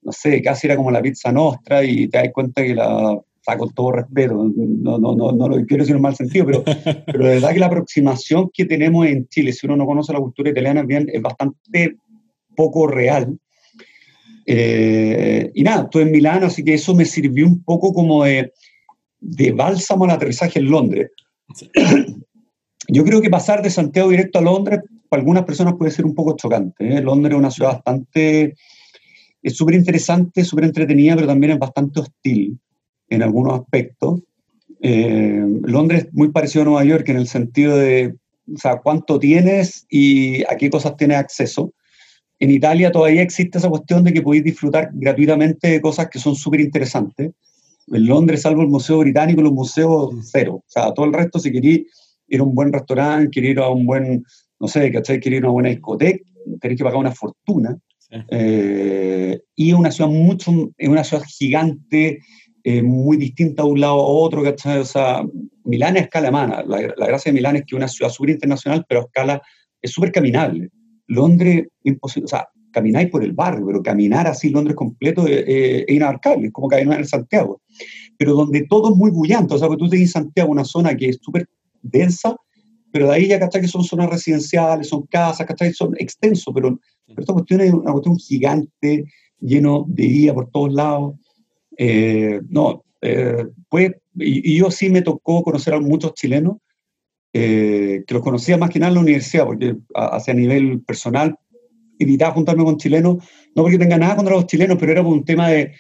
[0.02, 3.26] no sé, casi era como la pizza nostra y te das cuenta que la, o
[3.42, 6.64] sea, con todo respeto, no, no, no, no lo quiero decir en mal sentido, pero,
[7.06, 10.20] pero de verdad que la aproximación que tenemos en Chile, si uno no conoce la
[10.20, 11.98] cultura italiana bien, es bastante
[12.56, 13.38] poco real.
[14.46, 18.52] Eh, y nada, estuve en Milán, así que eso me sirvió un poco como de,
[19.20, 21.12] de bálsamo al aterrizaje en Londres.
[22.88, 26.16] Yo creo que pasar de Santiago directo a Londres, para algunas personas puede ser un
[26.16, 26.98] poco chocante.
[26.98, 27.02] ¿eh?
[27.02, 28.56] Londres es una ciudad bastante,
[29.42, 32.60] es súper interesante, súper entretenida, pero también es bastante hostil
[33.10, 34.22] en algunos aspectos.
[34.82, 38.16] Eh, Londres es muy parecido a Nueva York en el sentido de,
[38.54, 41.74] o sea, cuánto tienes y a qué cosas tienes acceso.
[42.40, 46.36] En Italia todavía existe esa cuestión de que podéis disfrutar gratuitamente de cosas que son
[46.36, 47.32] súper interesantes.
[47.88, 50.56] En Londres, salvo el Museo Británico, los museos cero.
[50.56, 51.84] O sea, todo el resto, si queréis
[52.38, 54.24] ir a un buen restaurante, quiere ir a un buen,
[54.60, 55.20] no sé, ¿cachai?
[55.20, 56.24] Querer ir a una buena discoteca,
[56.60, 57.78] tenés que pagar una fortuna.
[58.30, 62.20] Eh, y es una ciudad mucho, es una ciudad gigante,
[62.64, 64.80] eh, muy distinta de un lado a otro, ¿cachai?
[64.80, 65.24] O sea,
[65.66, 66.64] Milán es escala humana.
[66.68, 69.42] La, la, gracia de Milán es que es una ciudad súper internacional, pero a escala
[69.82, 70.70] es súper caminable.
[71.08, 75.86] Londres, imposible, o sea, camináis por el barrio, pero caminar así Londres completo es, es,
[75.88, 77.62] inabarcable, es como caminar en Santiago.
[78.18, 80.96] Pero donde todo es muy bullante, o sea, que tú tienes en Santiago una zona
[80.96, 81.48] que es súper
[81.84, 82.36] densa,
[82.92, 83.62] pero de ahí ya, ¿cachai?
[83.62, 85.74] Que son zonas residenciales, son casas, ¿cachai?
[85.74, 89.06] Son extensos, pero, pero esta cuestión es una cuestión gigante,
[89.40, 91.16] lleno de vida por todos lados.
[91.78, 96.58] Eh, no, eh, pues, y, y, yo sí me tocó conocer a muchos chilenos,
[97.34, 101.36] eh, que los conocía más que nada en la universidad, porque hacia nivel personal
[101.98, 103.18] evitaba juntarme con chilenos,
[103.56, 105.74] no porque tenga nada contra los chilenos, pero era por un tema de,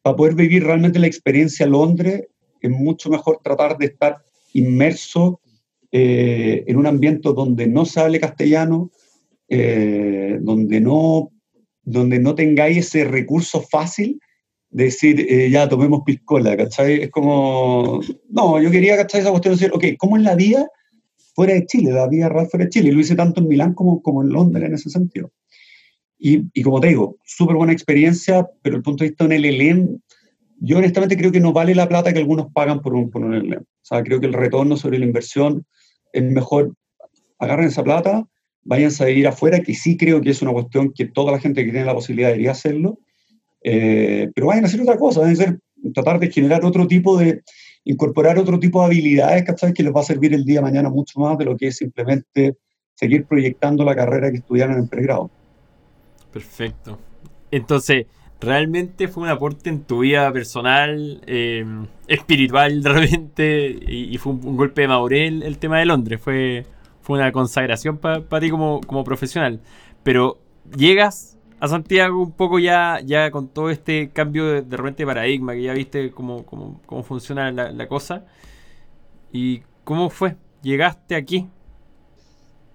[0.00, 2.28] para poder vivir realmente la experiencia en Londres,
[2.60, 4.18] es mucho mejor tratar de estar
[4.58, 5.40] inmerso
[5.92, 8.90] eh, en un ambiente donde no se hable castellano,
[9.48, 11.32] eh, donde, no,
[11.82, 14.20] donde no tengáis ese recurso fácil
[14.70, 17.02] de decir, eh, ya tomemos piscola, ¿cachai?
[17.02, 19.20] Es como, no, yo quería, ¿cachai?
[19.20, 20.68] Esa cuestión de decir, ok, ¿cómo es la vida
[21.34, 21.92] fuera de Chile?
[21.92, 22.88] La vida real fuera de Chile.
[22.88, 25.30] Y lo hice tanto en Milán como, como en Londres en ese sentido.
[26.18, 30.00] Y, como te digo, súper buena experiencia, pero el punto de vista en el LLM,
[30.60, 33.66] yo honestamente creo que no vale la plata que algunos pagan por un, por un.
[33.86, 35.64] Sea, creo que el retorno sobre la inversión
[36.12, 36.74] es mejor
[37.38, 38.26] agarren esa plata,
[38.64, 41.64] váyanse a ir afuera, que sí creo que es una cuestión que toda la gente
[41.64, 42.98] que tiene la posibilidad debería hacerlo,
[43.62, 45.60] eh, pero vayan a hacer otra cosa, a hacer,
[45.94, 47.42] tratar de generar otro tipo de,
[47.84, 49.72] incorporar otro tipo de habilidades, ¿cachai?
[49.72, 51.76] Que les va a servir el día de mañana mucho más de lo que es
[51.76, 52.56] simplemente
[52.96, 55.30] seguir proyectando la carrera que estudiaron en pregrado.
[56.32, 56.98] Perfecto.
[57.52, 58.06] Entonces,
[58.40, 61.64] realmente fue un aporte en tu vida personal, eh,
[62.08, 66.66] espiritual de repente, y, fue un, golpe de madurez el, tema de Londres, fue,
[67.00, 69.60] fue una consagración para pa ti como, como profesional.
[70.02, 70.38] Pero
[70.76, 75.54] llegas a Santiago un poco ya, ya con todo este cambio de, de repente paradigma,
[75.54, 78.26] que ya viste cómo, cómo, cómo funciona la, cosa.
[79.32, 80.36] ¿Y cómo fue?
[80.62, 81.48] ¿Llegaste aquí?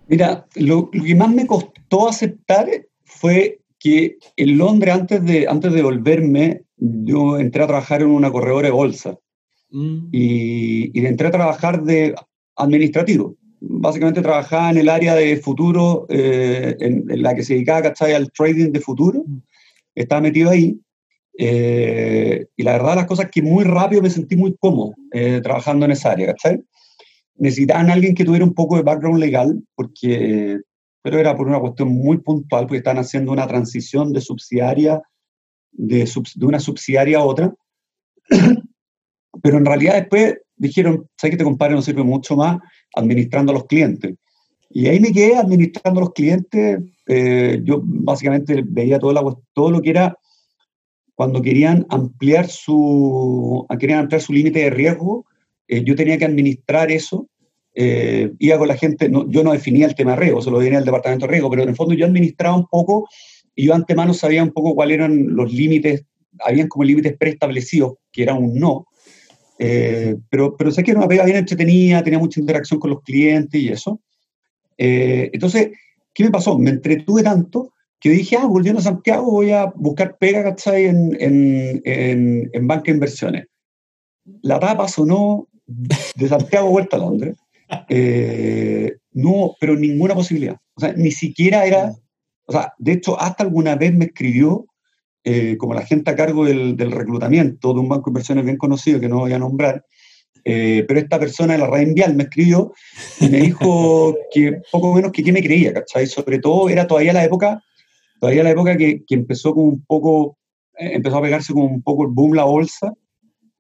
[0.08, 2.67] Mira, lo que más me costó aceptar
[3.06, 8.31] fue que en Londres, antes de, antes de volverme, yo entré a trabajar en una
[8.31, 9.17] corredora de bolsa.
[9.71, 10.09] Mm.
[10.11, 12.13] Y, y, entré a trabajar de
[12.55, 13.35] administrativo.
[13.59, 18.13] Básicamente trabajaba en el área de futuro, eh, en, en, la que se dedicaba ¿cachai?
[18.13, 19.25] al trading de futuro.
[19.95, 20.79] Estaba metido ahí.
[21.39, 25.85] Eh, y la verdad, las cosas que muy rápido me sentí muy cómodo eh, trabajando
[25.85, 26.27] en esa área.
[26.27, 26.61] ¿cachai?
[27.35, 30.59] Necesitaban a alguien que tuviera un poco de background legal, porque
[31.01, 35.01] pero era por una cuestión muy puntual, porque están haciendo una transición de subsidiaria,
[35.71, 37.53] de, sub, de una subsidiaria a otra.
[39.41, 42.59] pero en realidad después dijeron, ¿sabes que te compadre no sirve mucho más
[42.95, 44.15] administrando a los clientes?
[44.69, 46.79] Y ahí me quedé administrando a los clientes.
[47.07, 49.21] Eh, yo básicamente veía todo, la,
[49.53, 50.17] todo lo que era
[51.15, 55.25] cuando querían ampliar su, querían su límite de riesgo,
[55.67, 57.27] eh, yo tenía que administrar eso
[57.73, 60.79] eh, iba con la gente, no, yo no definía el tema riego, se lo definía
[60.79, 63.07] el departamento de riego, pero en el fondo yo administraba un poco
[63.55, 66.05] y yo antemano sabía un poco cuáles eran los límites,
[66.39, 68.88] habían como límites preestablecidos, que era un no,
[69.63, 73.03] eh, pero, pero sé que era una pega bien entretenida, tenía mucha interacción con los
[73.03, 74.01] clientes y eso.
[74.75, 75.69] Eh, entonces,
[76.15, 76.57] ¿qué me pasó?
[76.57, 80.86] Me entretuve tanto que dije, ah, volviendo a Santiago voy a buscar pega, ¿cachai?
[80.86, 83.45] En, en, en, en banca de inversiones.
[84.41, 87.38] La tapa sonó de Santiago vuelta a Londres.
[87.89, 90.57] Eh, no, pero ninguna posibilidad.
[90.75, 91.93] O sea, ni siquiera era,
[92.45, 94.65] o sea, de hecho, hasta alguna vez me escribió,
[95.23, 98.57] eh, como la gente a cargo del, del, reclutamiento de un banco de inversiones bien
[98.57, 99.86] conocido, que no voy a nombrar,
[100.43, 102.73] eh, pero esta persona de la red Envial me escribió
[103.19, 106.07] y me dijo que poco menos que qué me creía, ¿cachai?
[106.07, 107.63] Sobre todo era todavía la época,
[108.19, 110.38] todavía la época que, que empezó como un poco,
[110.75, 112.91] empezó a pegarse como un poco el boom la bolsa,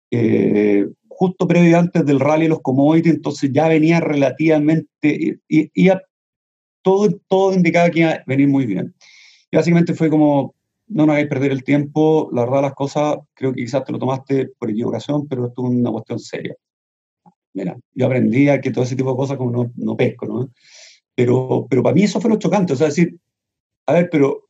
[0.09, 0.85] eh,
[1.21, 5.91] justo previo antes del rally de los commodities, entonces ya venía relativamente, y, y
[6.81, 8.95] todo, todo indicaba que iba a venir muy bien.
[9.51, 10.55] Y básicamente fue como,
[10.87, 13.99] no nos hagáis perder el tiempo, la verdad las cosas, creo que quizás te lo
[13.99, 16.55] tomaste por equivocación, pero esto es una cuestión seria.
[17.53, 20.49] Mira, yo aprendí a que todo ese tipo de cosas como no, no pesco, ¿no?
[21.13, 23.15] Pero, pero para mí eso fue lo chocante, o sea, decir,
[23.85, 24.49] a ver, pero,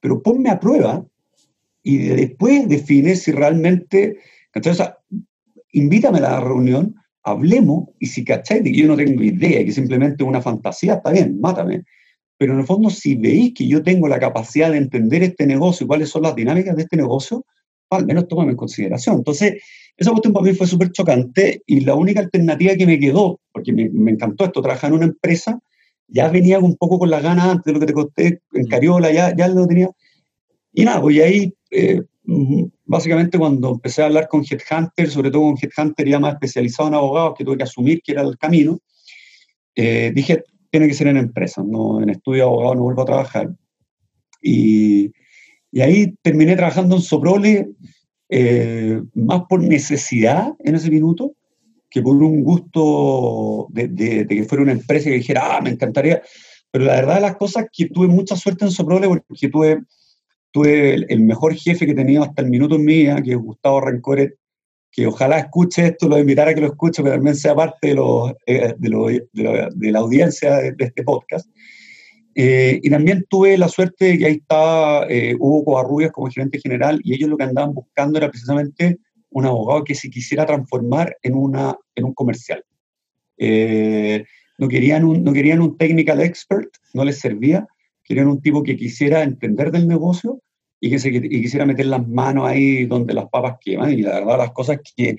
[0.00, 1.04] pero ponme a prueba
[1.82, 4.18] y después define si realmente,
[4.54, 4.88] entonces,
[5.78, 10.24] invítame a la reunión, hablemos, y si cacháis que yo no tengo idea, que simplemente
[10.24, 11.84] una fantasía, está bien, mátame.
[12.38, 15.84] Pero en el fondo, si veis que yo tengo la capacidad de entender este negocio
[15.84, 17.44] y cuáles son las dinámicas de este negocio,
[17.90, 19.16] al menos tómame en consideración.
[19.16, 19.62] Entonces,
[19.96, 23.72] esa cuestión para mí fue súper chocante y la única alternativa que me quedó, porque
[23.72, 25.58] me, me, encantó esto, trabajar en una empresa
[26.08, 28.68] ya venía un poco con las ganas antes de lo que te conté en mm.
[28.68, 29.90] Cariola, ya, ya lo tenía.
[30.72, 32.02] Y nada, pues ahí, eh,
[32.84, 36.94] básicamente cuando empecé a hablar con Headhunter, sobre todo con Headhunter ya más especializado en
[36.94, 38.78] abogados, que tuve que asumir que era el camino,
[39.74, 43.06] eh, dije, tiene que ser en empresas, no en estudio de abogado no vuelvo a
[43.06, 43.50] trabajar.
[44.42, 45.12] Y,
[45.70, 47.68] y ahí terminé trabajando en Soprole,
[48.28, 51.34] eh, más por necesidad en ese minuto,
[51.90, 56.22] que por un gusto de, que fuera una empresa que dijera, ah, me encantaría.
[56.70, 59.82] Pero la verdad de las cosas que tuve mucha suerte en Soprole porque tuve,
[60.56, 63.36] tuve el, mejor jefe que he tenido hasta el minuto en mi vida, que es
[63.36, 64.36] Gustavo Rencoret,
[64.90, 67.94] que ojalá escuche esto, lo invitar a que lo escuche, pero también sea parte de,
[67.94, 69.22] los, eh, de,
[69.74, 71.46] de, la audiencia de, este podcast.
[72.34, 76.58] Eh, y también tuve la suerte de que ahí estaba eh, Hugo Covarrubias como gerente
[76.58, 78.96] general y ellos lo que andaban buscando era precisamente
[79.28, 82.64] un abogado que se quisiera transformar en, una, en un comercial.
[83.36, 84.24] Eh,
[84.56, 87.66] no, querían un, no querían un technical expert, no les servía,
[88.02, 90.40] querían un tipo que quisiera entender del negocio
[90.86, 93.92] y que se, y quisiera meter las manos ahí donde las papas queman.
[93.92, 95.16] Y la verdad, las cosas que,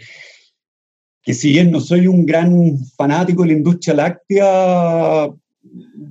[1.22, 5.30] que si bien no soy un gran fanático de la industria láctea,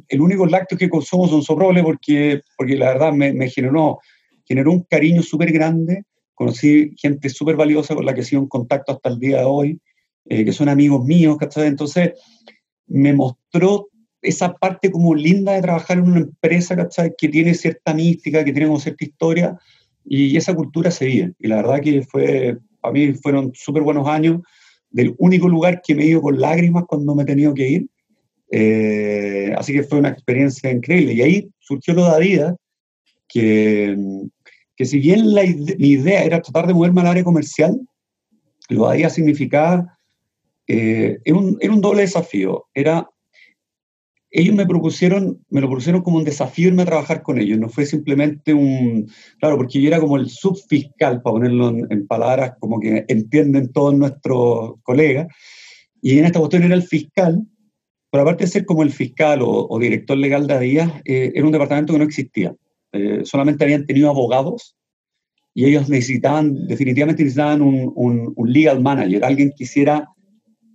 [0.08, 3.98] el único lácteo que consumo son soproles porque, porque la verdad me, generó,
[4.44, 6.04] generó un cariño súper grande.
[6.34, 9.80] Conocí gente súper valiosa con la que sigo en contacto hasta el día de hoy,
[10.26, 11.66] eh, que son amigos míos, ¿cachai?
[11.66, 12.12] Entonces
[12.86, 13.88] me mostró
[14.26, 17.12] esa parte como linda de trabajar en una empresa, ¿cachai?
[17.16, 19.58] Que tiene cierta mística, que tiene como cierta historia,
[20.04, 21.32] y esa cultura se vive.
[21.38, 24.40] Y la verdad que fue, para mí fueron súper buenos años,
[24.90, 27.86] del único lugar que me he ido con lágrimas cuando me he tenido que ir,
[28.50, 31.14] eh, así que fue una experiencia increíble.
[31.14, 32.56] Y ahí surgió lo de Adidas,
[33.28, 33.96] que,
[34.76, 37.80] que si bien la mi idea era tratar de moverme al área comercial,
[38.68, 39.98] lo de Adidas significaba,
[40.68, 42.66] eh, era, un, era, un, doble desafío.
[42.74, 43.08] Era,
[44.30, 47.68] ellos me propusieron, me lo propusieron como un desafío irme a trabajar con ellos, no
[47.68, 52.52] fue simplemente un, claro, porque yo era como el subfiscal, para ponerlo en, en palabras
[52.58, 55.28] como que entienden todos nuestros colegas,
[56.02, 57.46] y en esta cuestión era el fiscal,
[58.10, 61.52] pero aparte de ser como el fiscal o, director legal de Adidas, eh, era un
[61.52, 62.54] departamento que no existía.
[62.92, 64.76] Eh, solamente habían tenido abogados
[65.52, 70.08] y ellos necesitaban, definitivamente necesitaban un, un, legal manager, alguien que hiciera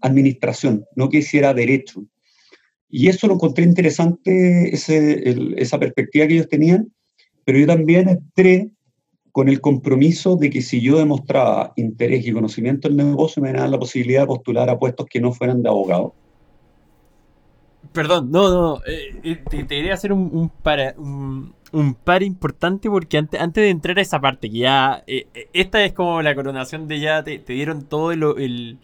[0.02, 2.06] administración, no que hiciera derecho.
[2.92, 5.24] Y eso lo encontré interesante, ese,
[5.58, 6.92] esa perspectiva que ellos tenían,
[7.46, 8.70] pero yo también entré
[9.32, 13.72] con el compromiso de que si yo demostraba interés y conocimiento del negocio, me daban
[13.72, 16.14] la posibilidad de postular a puestos que no fueran de abogado.
[17.94, 21.54] Perdón, no, no, eh, eh, te, quería hacer un, un, para, un,
[22.04, 25.92] par importante porque antes, antes de entrar a esa parte, que ya, eh, esta es
[25.92, 28.78] como la coronación de ya, te, dieron todo el,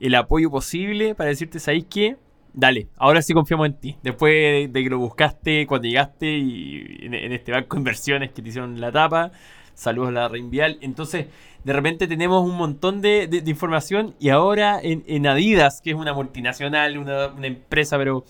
[0.00, 2.16] el, apoyo posible para decirte, ¿sabéis qué?
[2.56, 3.96] Dale, ahora sí confiamos en ti.
[4.02, 8.48] Después de, que lo buscaste cuando llegaste y en, este banco de inversiones que te
[8.48, 9.32] hicieron la tapa,
[9.74, 10.78] saludos a la Reinvial.
[10.80, 11.26] Entonces,
[11.64, 16.12] de repente tenemos un montón de, información y ahora en, en, Adidas, que es una
[16.12, 18.24] multinacional, una, una empresa, pero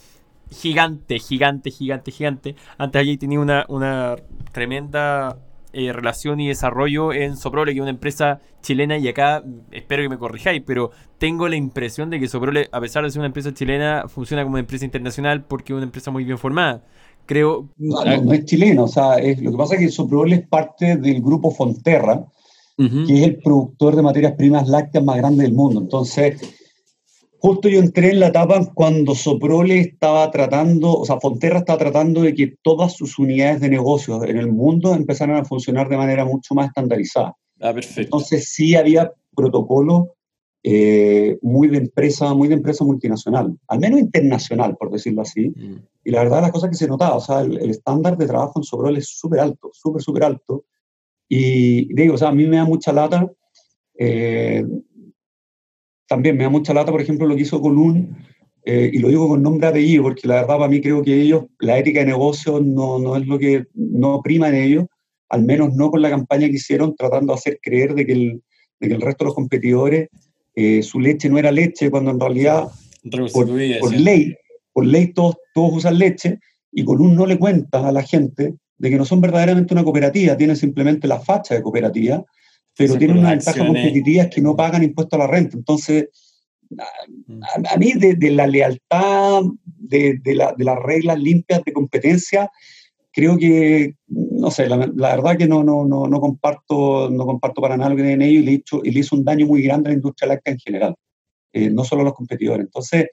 [0.51, 2.57] gigante, gigante, gigante, gigante.
[2.79, 4.17] Antes allí tenía una, una
[4.53, 5.37] tremenda
[5.75, 10.09] eh, relación y desarrollo en Soprole, que es una empresa chilena, y acá espero que
[10.09, 13.53] me corrijáis, pero tengo la impresión de que Soprole, a pesar de ser una empresa
[13.53, 16.83] chilena, funciona como una empresa internacional porque es una empresa muy bien formada.
[17.27, 17.69] Creo.
[17.79, 20.97] No, no, es chilena, o sea, es, lo que pasa es que Soprole es parte
[20.97, 22.25] del grupo Fonterra,
[22.77, 25.81] que es el productor de materias primas lácteas más grande del mundo.
[25.81, 26.41] Entonces,
[27.45, 32.23] Justo yo entré en la etapa cuando Soprole estaba tratando, o sea, Fonterra estaba tratando
[32.23, 36.25] de que todas sus unidades de negocio en el mundo empezaran a funcionar de manera
[36.25, 37.37] mucho más estandarizada.
[37.61, 38.01] Ah, perfecto.
[38.01, 40.07] Entonces sí había protocolos
[40.63, 45.51] eh, muy de empresa, muy de empresa multinacional, al menos internacional, por decirlo así.
[45.51, 45.83] Mm.
[46.03, 48.63] Y la verdad, las cosas que se notaba, o sea, el, estándar de trabajo en
[48.63, 50.65] Soprole es súper alto, súper, súper alto.
[51.29, 53.31] Y digo, o sea, a mí me da mucha lata.
[53.99, 54.65] Eh,
[56.15, 58.17] también me da mucha lata, por ejemplo, lo que hizo Colún,
[58.65, 61.47] eh, y lo digo con nombre apellido, porque la verdad para mí creo que ellos,
[61.59, 64.85] la ética de negocio no, no es lo que no prima en ellos,
[65.29, 68.43] al menos no con la campaña que hicieron, tratando de hacer creer de que el,
[68.79, 70.09] de que el resto de los competidores,
[70.55, 72.69] eh, su leche no era leche, cuando en realidad,
[73.33, 73.49] por,
[73.93, 74.37] ley,
[74.73, 76.39] por ley todos, todos usan leche,
[76.71, 80.37] y Colún no le cuenta a la gente de que no son verdaderamente una cooperativa,
[80.37, 82.25] tienen simplemente la facha de cooperativa,
[82.77, 85.57] pero tienen una ventaja competitiva que no pagan impuestos a la renta.
[85.57, 86.09] Entonces,
[86.77, 92.51] a, mí de, la lealtad, de, de, la, de, las reglas limpias de competencia,
[93.13, 97.77] creo que, no sé, la, verdad que no, no, no, no, comparto, no comparto para
[97.77, 99.89] nada lo que tienen ellos y le, hecho, y le hizo un daño muy grande
[99.89, 100.95] a la industria láctea en general,
[101.53, 102.67] eh, no solo a los competidores.
[102.67, 103.07] Entonces,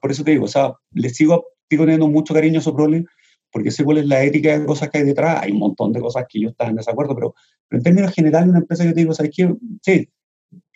[0.00, 3.06] por eso te digo, o sea, le sigo sigo teniendo mucho cariño a Soprole,
[3.52, 5.42] porque sé cuál es la ética de cosas que hay detrás.
[5.42, 7.34] Hay un montón de cosas que yo estaba en desacuerdo, pero,
[7.70, 9.54] en términos generales, una empresa que te digo, ¿sabes qué?
[9.82, 10.08] Sí,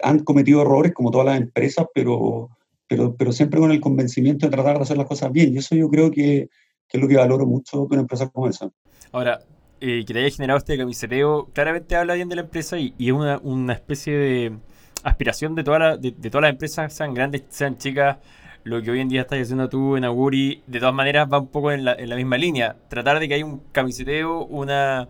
[0.03, 2.51] han cometido errores como todas las empresas, pero,
[2.87, 5.55] pero, pero siempre con el convencimiento de tratar de hacer las cosas bien.
[5.55, 6.49] Y eso yo creo que,
[6.89, 8.71] que es lo que valoro mucho de una empresa como esa.
[9.13, 9.41] Ahora,
[9.81, 13.09] eh, que te haya generado este camiseteo, claramente habla bien de la empresa y, y
[13.09, 14.53] es una, una, especie de
[15.03, 18.19] aspiración de, toda la, de, de, todas las empresas, sean grandes, sean chicas,
[18.67, 21.47] lo que hoy en día estás haciendo tú en Aguri, de todas maneras va un
[21.47, 22.75] poco en la, en la misma línea.
[22.89, 25.07] Tratar de que haya un camiseteo, una,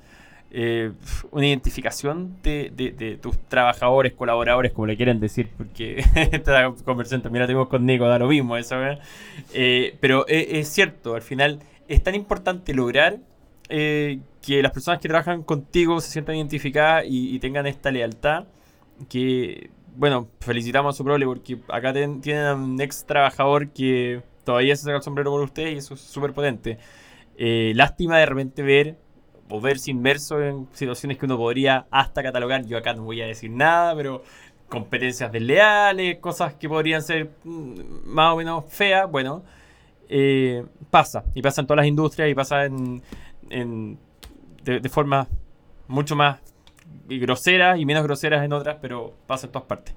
[0.50, 0.92] eh,
[1.30, 7.40] una identificación de, de, tus trabajadores, colaboradores, como le quieren decir, porque esta conversación también
[7.40, 8.76] la tenemos con Nico, da lo mismo eso.
[9.54, 13.16] Eh, pero es, cierto, al final es tan importante lograr
[13.70, 18.44] eh, que las personas que trabajan contigo se sientan identificadas y, y tengan esta lealtad
[19.08, 24.22] que bueno, felicitamos a su prole porque acá ten, tienen a un ex trabajador que
[24.44, 26.78] todavía se saca el sombrero por usted y eso es súper potente.
[27.36, 28.98] Eh, lástima de repente ver
[29.48, 32.66] o verse inmerso en situaciones que uno podría hasta catalogar.
[32.66, 34.22] Yo acá no voy a decir nada, pero
[34.68, 39.44] competencias desleales, cosas que podrían ser mm, más o menos feas, bueno,
[40.08, 41.24] eh, pasa.
[41.34, 43.02] Y pasa en todas las industrias y pasa en,
[44.62, 45.28] de forma
[45.88, 46.40] mucho más
[47.08, 49.94] y groseras y menos groseras en otras, pero pasa en todas partes.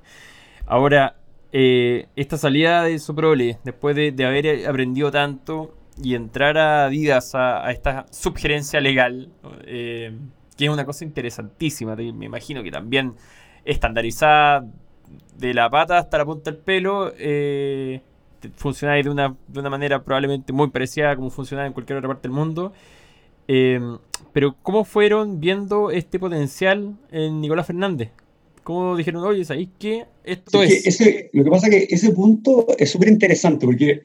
[0.66, 1.16] Ahora,
[1.52, 7.34] eh, esta salida de Soprole, después de, de, haber aprendido tanto y entrar a Adidas
[7.36, 9.30] a, esta subgerencia legal,
[9.66, 10.16] eh,
[10.58, 13.16] que es una cosa interesantísima, me imagino que también
[13.66, 14.66] estandarizada
[15.38, 18.02] de la pata hasta la punta del pelo, eh,
[18.42, 22.28] de una, de una manera probablemente muy parecida a como funciona en cualquier otra parte
[22.28, 22.74] del mundo.
[23.52, 23.80] Eh,
[24.32, 28.12] pero ¿cómo fueron viendo este potencial en Nicolás Fernández?
[28.64, 30.06] ¿Cómo dijeron, oye, ¿sabéis qué?
[30.24, 30.84] Esto es...
[30.84, 34.04] Que ese, lo que pasa es que ese punto es súper interesante porque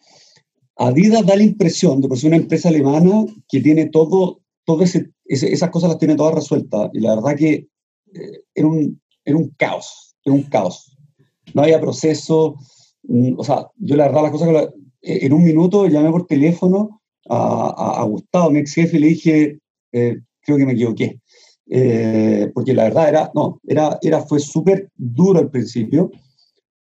[0.77, 5.11] Adidas da la impresión de que es una empresa alemana que tiene todo, todo ese,
[5.27, 6.89] ese, esas cosas las tiene todas resueltas.
[6.95, 7.69] Y la verdad que
[8.15, 10.97] eh, era, un, era un caos, era un caos.
[11.53, 12.57] No había proceso.
[13.03, 14.73] Mm, o sea, yo la verdad las cosas que la,
[15.03, 19.59] en un minuto llamé por teléfono a, a, Gustavo, mi ex jefe, y le dije,
[19.93, 21.21] eh, creo que me equivoqué.
[21.67, 26.11] Eh, porque la verdad era, no, era, era, fue súper duro al principio.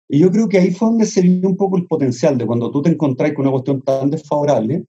[0.08, 2.70] Y yo creo que ahí fue donde se vio un poco el potencial de cuando
[2.70, 4.84] tú te encontrás con una cuestión tan desfavorable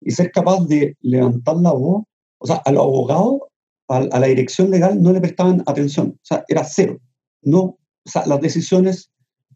[0.00, 2.04] y ser capaz de levantar la voz.
[2.38, 3.40] O sea, a los abogados,
[3.88, 6.08] a, la dirección legal no le prestaban atención.
[6.08, 6.98] O sea, era cero.
[7.42, 9.10] No, o sea, las decisiones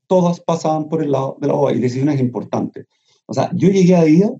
[0.07, 2.86] todas pasaban por el lado de la voz y decisiones importantes.
[3.26, 4.30] O sea, yo llegué a día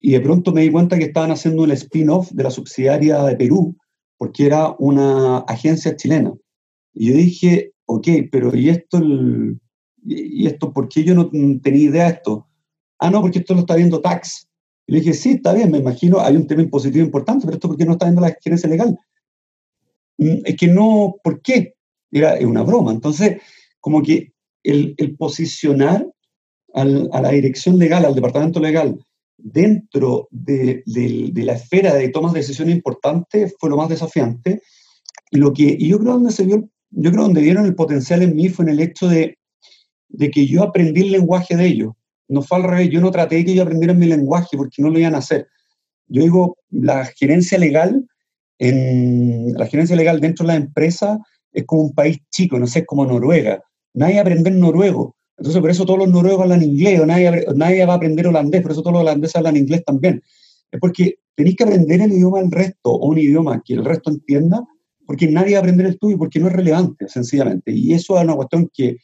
[0.00, 3.36] y de pronto me di cuenta que estaban haciendo un spin-off de la subsidiaria de
[3.36, 3.76] Perú,
[4.16, 6.32] porque era una agencia chilena.
[6.94, 9.00] Y yo dije, ok, pero ¿y esto,
[10.04, 12.46] ¿y esto por qué yo no tenía idea de esto?
[12.98, 14.48] Ah, no, porque esto lo está viendo Tax.
[14.86, 17.68] Y le dije, sí, está bien, me imagino, hay un tema impositivo importante, pero esto
[17.68, 18.98] por qué no está viendo la gerencia legal.
[20.18, 21.74] Mm, es que no, ¿por qué?
[22.10, 22.92] Era una broma.
[22.92, 23.42] Entonces,
[23.80, 24.32] como que
[24.62, 26.06] el, posicionar
[26.74, 28.98] a la dirección legal, al departamento legal,
[29.52, 34.60] dentro de, de, de, la esfera de tomas de decisiones importantes fue lo más desafiante.
[35.30, 38.22] Y, lo que, y yo creo donde se vio, yo creo donde vieron el potencial
[38.22, 39.38] en mí fue en el hecho de,
[40.08, 41.92] de que yo aprendí el lenguaje de ellos.
[42.28, 44.90] No fue al revés, yo no traté de que ellos aprendieran mi lenguaje porque no
[44.90, 45.46] lo iban a hacer.
[46.08, 48.04] Yo digo, la gerencia legal,
[48.58, 51.18] en, la gerencia legal dentro de la empresa
[51.52, 53.62] es como un país chico, no sé, es como Noruega.
[53.94, 57.94] Nadie aprende noruego, entonces, por eso todos los noruegos hablan inglés, o nadie, nadie va
[57.94, 60.22] a aprender holandés, por eso todos los holandeses hablan inglés también.
[60.70, 64.10] Es porque tenéis que aprender el idioma del resto, o un idioma que el resto
[64.10, 64.64] entienda,
[65.06, 67.72] porque nadie va a aprender el tuyo, porque no es relevante, sencillamente.
[67.72, 68.96] Y eso es una cuestión que,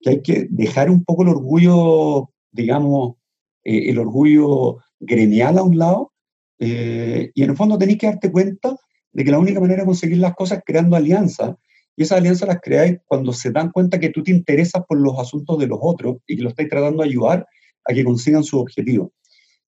[0.00, 3.16] que hay que dejar un poco el orgullo, digamos,
[3.62, 6.12] eh, el orgullo gremial a un lado,
[6.58, 8.76] eh, y en el fondo tenéis que darte cuenta
[9.12, 11.54] de que la única manera de conseguir las cosas es creando alianzas,
[11.96, 15.18] y esas alianzas las creáis cuando se dan cuenta que tú te interesas por los
[15.18, 17.46] asuntos de los otros y que lo estáis tratando de ayudar
[17.84, 19.12] a que consigan su objetivo.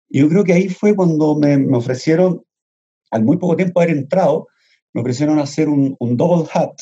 [0.08, 2.42] Y yo creo que ahí fue cuando me, me ofrecieron,
[3.12, 4.48] al muy poco tiempo de haber entrado,
[4.92, 6.72] me ofrecieron hacer un, un double hat.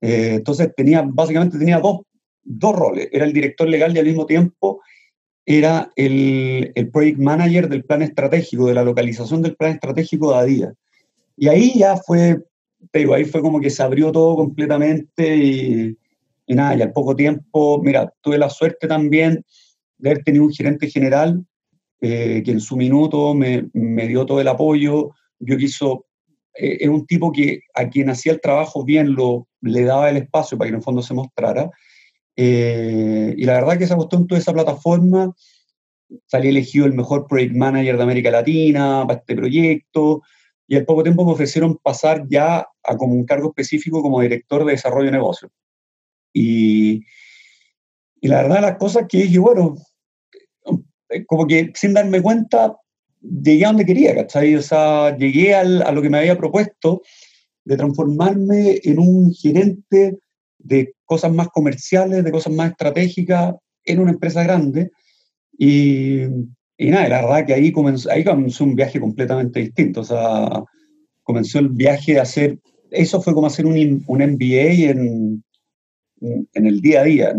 [0.00, 2.00] Eh, entonces tenía, básicamente tenía dos,
[2.42, 3.08] dos roles.
[3.12, 4.80] Era el director legal y al mismo tiempo
[5.46, 10.38] era el, el project manager del plan estratégico, de la localización del plan estratégico de
[10.38, 10.74] ADIA.
[11.36, 12.42] Y ahí ya fue
[12.90, 15.96] pero ahí fue como que se abrió todo completamente y,
[16.46, 19.44] y nada, y al poco tiempo, mira, tuve la suerte también
[19.98, 21.44] de haber tenido un gerente general
[22.00, 26.06] eh, que en su minuto me, me, dio todo el apoyo, yo quiso,
[26.54, 30.58] eh, un tipo que a quien hacía el trabajo bien lo, le daba el espacio
[30.58, 31.70] para que en el fondo se mostrara,
[32.36, 35.32] eh, y la verdad que esa cuestión, toda esa plataforma,
[36.26, 40.22] salí elegido el mejor project manager de América Latina para este proyecto,
[40.66, 44.64] y al poco tiempo me ofrecieron pasar ya a como un cargo específico como director
[44.64, 45.50] de desarrollo de negocio.
[46.32, 47.04] Y,
[48.20, 49.76] y la verdad las cosas que dije, bueno,
[51.26, 52.76] como que sin darme cuenta,
[53.20, 54.54] llegué a donde quería, ¿cachai?
[54.56, 57.02] O sea, llegué al, a lo que me había propuesto
[57.64, 60.18] de transformarme en un gerente
[60.58, 63.54] de cosas más comerciales, de cosas más estratégicas
[63.84, 64.90] en una empresa grande.
[65.56, 66.22] Y,
[66.76, 70.00] y nada, la verdad que ahí comenzó, ahí comenzó un viaje completamente distinto.
[70.00, 70.62] O sea,
[71.22, 72.58] comenzó el viaje de hacer,
[72.90, 75.44] eso fue como hacer un, un MBA en,
[76.20, 77.34] en el día a día.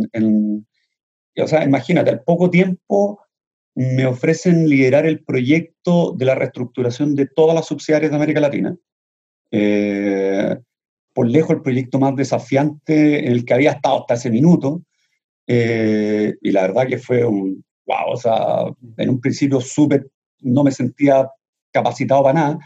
[1.37, 3.19] O sea, imagínate, al poco tiempo
[3.75, 8.77] me ofrecen liderar el proyecto de la reestructuración de todas las subsidiarias de América Latina.
[9.51, 10.55] Eh,
[11.13, 14.81] por lejos el proyecto más desafiante en el que había estado hasta ese minuto.
[15.47, 18.65] Eh, y la verdad que fue un, wow, o sea,
[18.97, 20.09] en un principio súper,
[20.41, 21.29] no me sentía
[21.71, 22.59] capacitado para nada.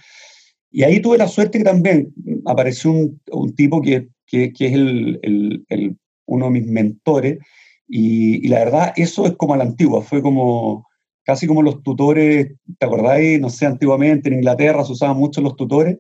[0.72, 2.14] Y ahí tuve la suerte que también
[2.46, 7.40] apareció un, un tipo que, que, que es el, el, el, uno de mis mentores.
[7.88, 10.86] Y, y, la verdad, eso es como a la antigua, fue como
[11.24, 13.40] casi como los tutores, ¿te acordáis?
[13.40, 15.98] No sé, antiguamente en Inglaterra se usaban mucho los tutores.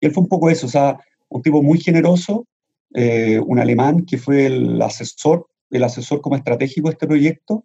[0.00, 0.98] Y él fue un poco eso, o sea,
[1.28, 2.46] un tipo muy generoso,
[2.94, 7.64] eh, un alemán que fue el asesor, el asesor como estratégico de este proyecto,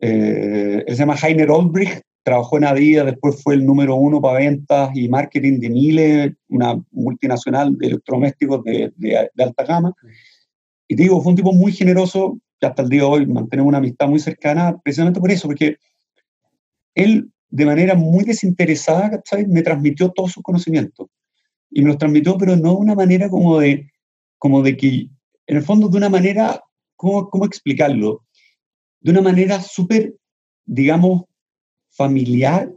[0.00, 4.38] eh, él se llama Heiner Olbrich, trabajó en Adidas, después fue el número uno para
[4.38, 9.94] ventas y marketing de Miele, una multinacional de electrodomésticos de, de, de, alta gama.
[10.86, 13.68] Y te digo, fue un tipo muy generoso, que hasta el día de hoy mantenemos
[13.68, 15.76] una amistad muy cercana, precisamente por eso, porque
[16.94, 19.48] él de manera muy desinteresada, ¿sabes?
[19.48, 21.08] me transmitió todos sus conocimientos.
[21.70, 23.90] Y me los transmitió, pero no de una manera como de,
[24.38, 25.08] como de que,
[25.46, 26.60] en el fondo, de una manera,
[26.96, 28.22] ¿cómo, cómo explicarlo?
[29.00, 30.14] De una manera súper,
[30.64, 31.24] digamos,
[31.90, 32.72] familiar,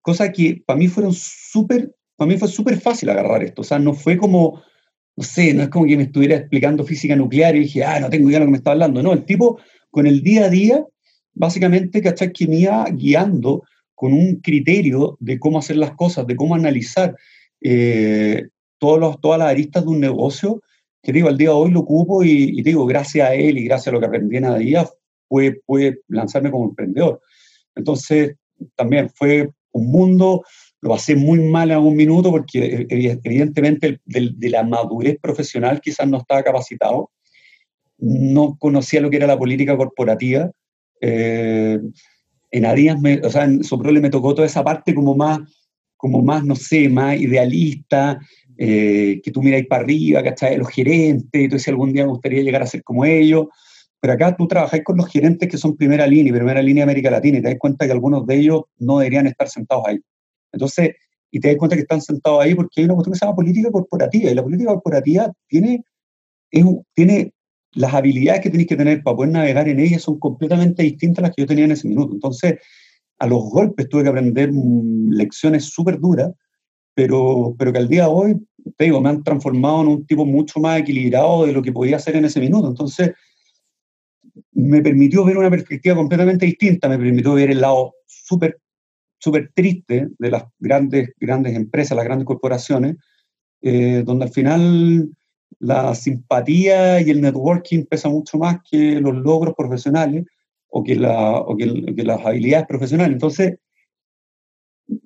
[0.00, 3.78] cosa que para mí fueron súper, para mí fue súper fácil agarrar esto, o sea,
[3.78, 4.62] no fue como,
[5.16, 8.10] no sé, no es como que me estuviera explicando física nuclear y dije, ah, no
[8.10, 9.58] tengo idea de lo que me está hablando, no, el tipo
[9.90, 10.84] con el día a día,
[11.34, 12.32] básicamente, ¿cachai?
[12.32, 13.62] Que me iba guiando
[13.94, 17.14] con un criterio de cómo hacer las cosas, de cómo analizar
[17.60, 18.48] eh,
[18.78, 20.62] todos los, todas las aristas de un negocio,
[21.02, 23.64] que digo, al día de hoy lo ocupo y, y digo, gracias a él y
[23.64, 24.86] gracias a lo que aprendí en día
[25.66, 27.20] pude, lanzarme como emprendedor.
[27.74, 28.36] Entonces,
[28.76, 30.44] también fue un mundo,
[30.80, 36.18] lo pasé muy mal en algún minuto porque evidentemente de la madurez profesional quizás no
[36.18, 37.10] estaba capacitado,
[37.98, 40.50] no conocía lo que era la política corporativa.
[41.00, 41.78] Eh,
[42.50, 45.40] en Arias, me, o sea, en Soprole me tocó toda esa parte como más,
[45.96, 48.18] como más, no sé, más idealista,
[48.58, 50.58] eh, que tú miráis para arriba, ¿cachai?
[50.58, 53.46] Los gerentes, y si algún día me gustaría llegar a ser como ellos.
[54.02, 57.08] Pero acá tú trabajáis con los gerentes que son primera línea, primera línea de América
[57.08, 60.00] Latina, y te das cuenta que algunos de ellos no deberían estar sentados ahí.
[60.50, 60.96] Entonces,
[61.30, 63.36] y te das cuenta que están sentados ahí porque hay una cuestión que se llama
[63.36, 65.84] política corporativa, y la política corporativa tiene,
[66.50, 67.32] es, tiene
[67.74, 71.28] las habilidades que tienes que tener para poder navegar en ella son completamente distintas a
[71.28, 72.12] las que yo tenía en ese minuto.
[72.12, 72.56] Entonces,
[73.20, 74.50] a los golpes tuve que aprender
[75.10, 76.32] lecciones súper duras,
[76.92, 78.46] pero, pero que al día de hoy,
[78.76, 81.96] te digo, me han transformado en un tipo mucho más equilibrado de lo que podía
[81.96, 82.66] hacer en ese minuto.
[82.66, 83.12] Entonces,
[84.52, 88.58] me permitió ver una perspectiva completamente distinta, me permitió ver el lado súper
[89.22, 92.96] súper triste de las grandes, grandes empresas, las grandes corporaciones,
[93.60, 95.10] eh, donde al final
[95.60, 100.24] la simpatía y el networking pesa mucho más que los logros profesionales
[100.68, 101.66] o que, la, o que,
[102.02, 103.12] las habilidades profesionales.
[103.12, 103.58] Entonces,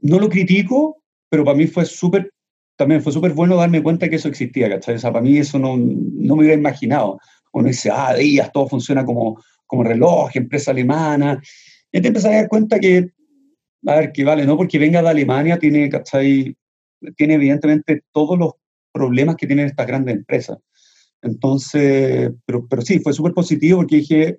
[0.01, 2.33] no lo critico, pero para mí fue súper,
[2.77, 4.95] también fue súper bueno darme cuenta que eso existía, ¿cachai?
[4.95, 7.19] O sea, para mí eso no, no me hubiera imaginado
[7.61, 11.41] uno dice, ah, días, todo funciona como, como reloj, empresa alemana.
[11.91, 13.11] Y te empiezas a dar cuenta que,
[13.87, 16.57] a ver, que vale, no porque venga de Alemania, tiene, ¿cachai?
[17.17, 18.53] Tiene evidentemente todos los
[18.93, 20.59] problemas que tienen estas grandes empresas.
[21.23, 24.39] Entonces, pero, pero sí, fue súper positivo porque dije,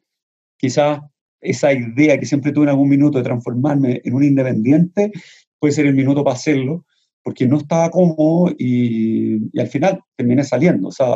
[0.57, 1.01] quizás
[1.41, 5.11] esa idea que siempre tuve en algún minuto de transformarme en un independiente,
[5.59, 6.85] puede ser el minuto para hacerlo,
[7.23, 10.87] porque no estaba cómodo y, y al final terminé saliendo.
[10.87, 11.07] O sea,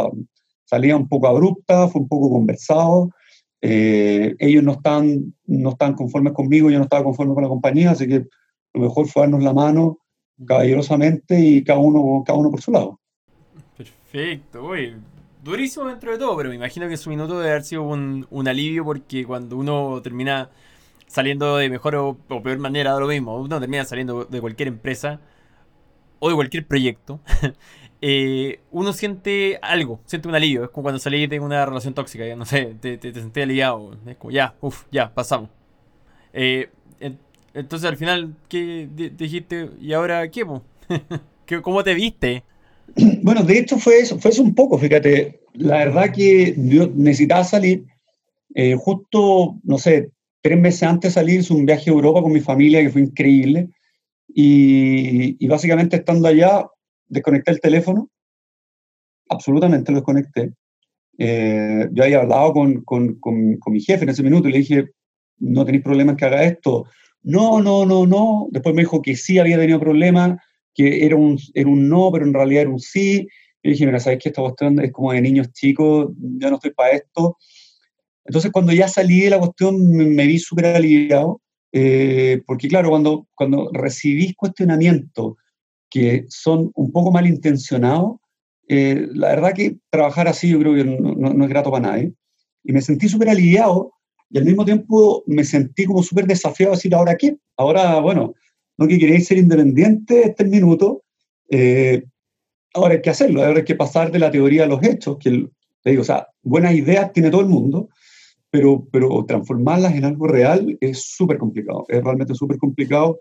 [0.72, 3.10] salía un poco abrupta, fue un poco conversado.
[3.62, 7.92] Eh, ellos no están, no están conformes conmigo, yo no estaba conforme con la compañía,
[7.92, 8.26] así que
[8.74, 9.98] lo mejor fue darnos la mano
[10.48, 13.00] caballerosamente y cada uno, cada uno por su lado.
[13.76, 14.96] Perfecto, uy,
[15.44, 18.48] durísimo dentro de todo, pero me imagino que su minuto debe haber sido un, un
[18.48, 20.50] alivio porque cuando uno termina
[21.06, 24.70] saliendo de mejor o, o, peor manera, da lo mismo, uno termina saliendo de cualquier
[24.70, 25.20] empresa
[26.20, 27.20] o de cualquier proyecto,
[28.02, 30.64] eh, uno siente algo, siente un alivio.
[30.66, 33.44] Es como cuando salís de una relación tóxica, ya no sé, te, te, te sentís
[33.44, 33.96] aliviado.
[34.06, 35.50] Es como, ya, uff, ya, pasamos.
[36.34, 36.70] Eh,
[37.54, 38.88] entonces al final, ¿qué
[39.18, 39.70] dijiste?
[39.80, 40.46] ¿Y ahora qué?
[41.62, 42.44] ¿Cómo te viste?
[43.24, 45.42] Bueno, de hecho fue eso, fue eso un poco, fíjate.
[45.54, 47.86] La verdad que yo necesitaba salir.
[48.54, 52.34] Eh, justo, no sé, tres meses antes de salir, hice un viaje a Europa con
[52.34, 53.70] mi familia que fue increíble.
[54.34, 56.66] Y, básicamente estando allá,
[57.12, 58.10] desconecté el teléfono.
[59.30, 60.54] Absolutamente lo desconecté.
[61.18, 64.58] Eh, yo había hablado con, con, con, con, mi jefe en ese minuto y le
[64.60, 64.86] dije,
[65.38, 66.86] no tenéis problema en que haga esto.
[67.22, 68.48] No, no, no, no.
[68.52, 70.38] Después me dijo que sí había tenido problemas
[70.74, 73.28] que era un, era un no, pero en realidad era un sí.
[73.62, 76.12] Y dije, mira, ¿sabes que esta cuestión es como de niños chicos?
[76.18, 77.38] Ya no estoy para esto.
[78.26, 81.42] Entonces, cuando ya salí de la cuestión, me, vi súper aliviado,
[81.72, 85.36] eh, porque claro, cuando, cuando recibís cuestionamientos
[85.92, 88.16] que son un poco malintencionados,
[88.68, 92.14] eh, la verdad que trabajar así yo creo que no, no, es grato para nadie.
[92.64, 93.92] Y me sentí súper aliviado
[94.30, 97.36] y al mismo tiempo me sentí como súper desafiado a decir, ¿ahora qué?
[97.58, 98.34] Ahora, bueno,
[98.78, 101.04] no que queréis ser independiente este minuto,
[101.50, 102.06] eh,
[102.74, 105.50] ahora hay que hacerlo, ahora hay que pasar de la teoría a los hechos, que
[105.84, 107.90] te digo, o sea, buenas ideas tiene todo el mundo,
[108.50, 113.20] pero, pero transformarlas en algo real es súper complicado, es realmente súper complicado.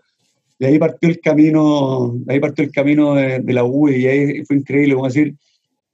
[0.61, 4.45] De ahí partió el camino, de ahí partió el camino de, la U y ahí
[4.45, 5.35] fue increíble, vamos a decir,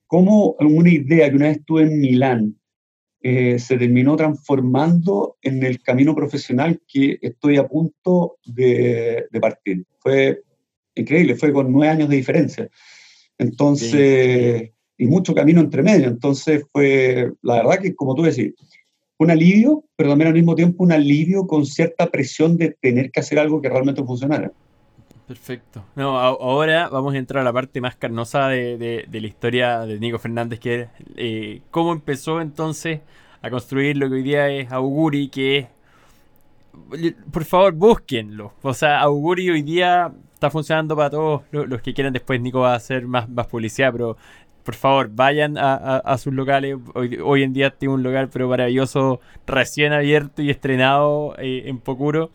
[0.08, 2.60] cómo una idea que una vez estuve en Milán,
[3.22, 9.86] eh, se terminó transformando en el camino profesional que estoy a punto de, partir.
[10.00, 10.42] Fue
[10.96, 12.70] increíble, fue con nueve años de diferencia.
[13.38, 16.10] Entonces, y mucho camino entre medio.
[16.10, 18.54] Entonces fue, la verdad que, como tú decís,
[19.18, 23.20] un alivio, pero también al mismo tiempo un alivio con cierta presión de tener que
[23.20, 24.52] hacer algo que realmente funcionara.
[25.28, 25.84] Perfecto.
[25.96, 30.20] No, ahora vamos a entrar a la parte más carnosa de, la historia de Nico
[30.20, 30.88] Fernández, que es
[31.18, 33.02] eh, cómo empezó entonces
[33.42, 35.68] a construir lo que hoy día es Auguri, que es...
[37.32, 38.54] Por favor, búsquenlo.
[38.62, 42.14] O sea, Auguri hoy día está funcionando para todos los, que quieran.
[42.14, 44.16] Después Nico va a hacer más, más publicidad, pero
[44.68, 46.76] por favor, vayan a, sus locales.
[46.94, 52.32] Hoy, en día tiene un local pero maravilloso, recién abierto y estrenado eh, en Pocuro.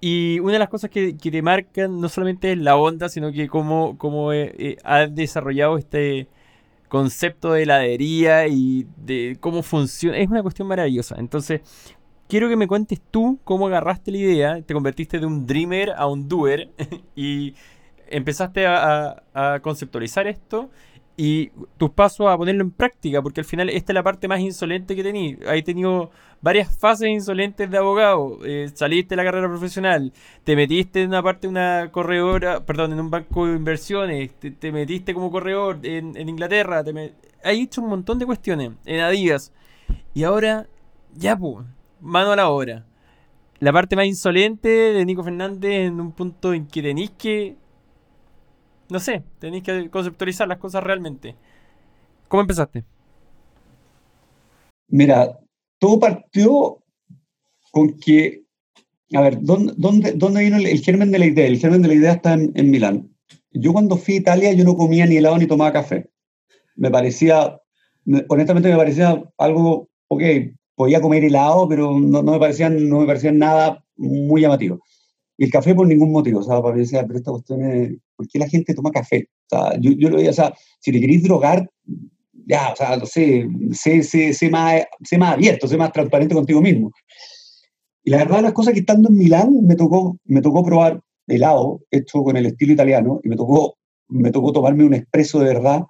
[0.00, 3.48] Y una de las cosas que, te marcan no solamente es la onda, sino que
[3.48, 6.28] cómo, cómo eh, eh, has desarrollado este
[6.88, 10.18] concepto de heladería y de cómo funciona.
[10.18, 11.16] Es una cuestión maravillosa.
[11.18, 11.62] Entonces,
[12.28, 16.06] quiero que me cuentes tú cómo agarraste la idea, te convertiste de un dreamer a
[16.06, 16.70] un doer
[17.16, 17.54] y
[18.06, 20.70] empezaste a conceptualizar esto
[21.16, 24.40] y tus pasos a ponerlo en práctica, porque al final esta es la parte más
[24.40, 25.38] insolente que tení.
[25.46, 26.10] Hay tenido
[26.42, 28.38] varias fases insolentes de abogado.
[28.44, 30.12] Eh, saliste de la carrera profesional,
[30.42, 34.72] te metiste en una parte de una corredora, perdón, en un banco de inversiones, te,
[34.72, 37.12] metiste como corredor en, Inglaterra, te
[37.44, 39.52] hay hecho un montón de cuestiones en Adidas.
[40.14, 40.66] Y ahora,
[41.14, 41.66] ya, pues,
[42.00, 42.84] mano a la obra.
[43.60, 47.56] La parte más insolente de Nico Fernández en un punto en que tenéis que
[48.88, 51.34] no sé, tenéis que conceptualizar las cosas realmente.
[52.28, 52.84] ¿Cómo empezaste?
[54.88, 55.38] Mira,
[55.78, 56.78] todo partió
[57.70, 58.44] con que,
[59.14, 61.46] a ver, ¿dónde, dónde, dónde vino el, germen de la idea?
[61.46, 63.10] El germen de la idea está en, en, Milán.
[63.52, 66.10] Yo cuando fui a Italia, yo no comía ni helado ni tomaba café.
[66.76, 67.58] Me parecía,
[68.28, 70.22] honestamente me parecía algo, ok,
[70.74, 74.80] podía comer helado, pero no, no me, parecían, no me parecían nada muy llamativo.
[75.36, 78.28] Y el café por ningún motivo, o sea, para decía, pero esta cuestión es, ¿por
[78.28, 79.28] qué la gente toma café?
[79.46, 81.68] O sea, yo, yo lo veía, o sea, si te queréis drogar,
[82.46, 86.34] ya, o sea, no sé, sé, sé, sé, más, sé más abierto, sé más transparente
[86.34, 86.92] contigo mismo.
[88.04, 91.80] Y la verdad, las cosas que estando en Milán me tocó, me tocó probar helado
[91.90, 93.78] hecho con el estilo italiano y me tocó,
[94.08, 95.84] me tocó tomarme un expreso de verdad.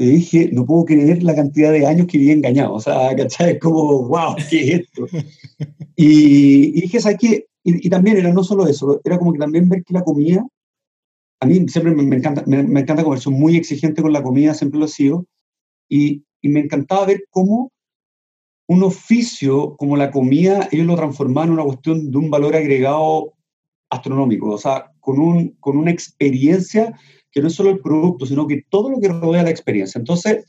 [0.00, 2.74] Y dije, no puedo creer la cantidad de años que viví engañado.
[2.74, 3.52] O sea, ¿cachai?
[3.54, 5.06] Es como, wow, ¿qué es esto?
[5.96, 7.48] y, y dije, ¿sabes qué?
[7.64, 10.46] Y, también era no solo eso, era como que también ver que la comida,
[11.40, 14.80] a mí siempre me, encanta, me, encanta comer, soy muy exigente con la comida, siempre
[14.80, 15.26] lo he sido,
[15.88, 17.70] y, y, me encantaba ver cómo
[18.68, 23.34] un oficio como la comida, ellos lo transformaban en una cuestión de un valor agregado
[23.90, 26.98] astronómico, o sea, con, un, con una experiencia
[27.30, 29.98] que no es solo el producto, sino que todo lo que rodea la experiencia.
[29.98, 30.44] Entonces,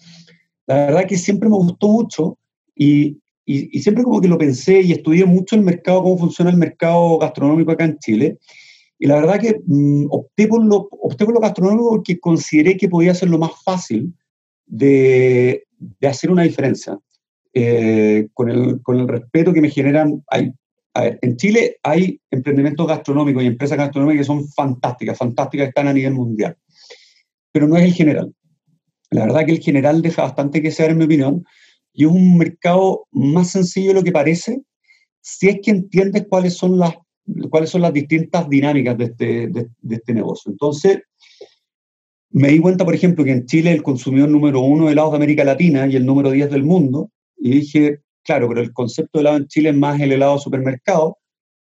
[0.68, 2.38] la verdad que siempre me gustó mucho
[2.76, 6.58] y, y, siempre como que lo pensé y estudié mucho el mercado, cómo funciona el
[6.58, 8.38] mercado gastronómico acá en Chile.
[8.98, 12.90] Y la verdad que mm, opté, por lo, opté por lo gastronómico porque consideré que
[12.90, 14.14] podía ser lo más fácil
[14.66, 17.00] de, de hacer una diferencia.
[17.52, 20.24] Eh, con, el, con, el, respeto que me generan.
[20.28, 20.54] Hay,
[20.94, 26.14] en Chile hay emprendimientos gastronómicos y empresas gastronómicas que son fantásticas, fantásticas, están a nivel
[26.14, 26.56] mundial.
[27.52, 28.34] Pero no es el general.
[29.12, 31.44] La verdad que el general deja bastante que ser, en mi opinión,
[31.94, 34.62] y es un mercado más sencillo de lo que parece
[35.22, 36.96] si es que entiendes cuáles son las,
[37.50, 40.52] cuáles son las distintas dinámicas de este, de, este negocio.
[40.52, 41.00] Entonces,
[42.32, 45.18] me di cuenta, por ejemplo, que en Chile el consumidor número uno de helados de
[45.18, 49.22] América Latina y el número 10 del mundo, y dije, claro, pero el concepto de
[49.22, 51.18] helado en Chile es más el helado supermercado,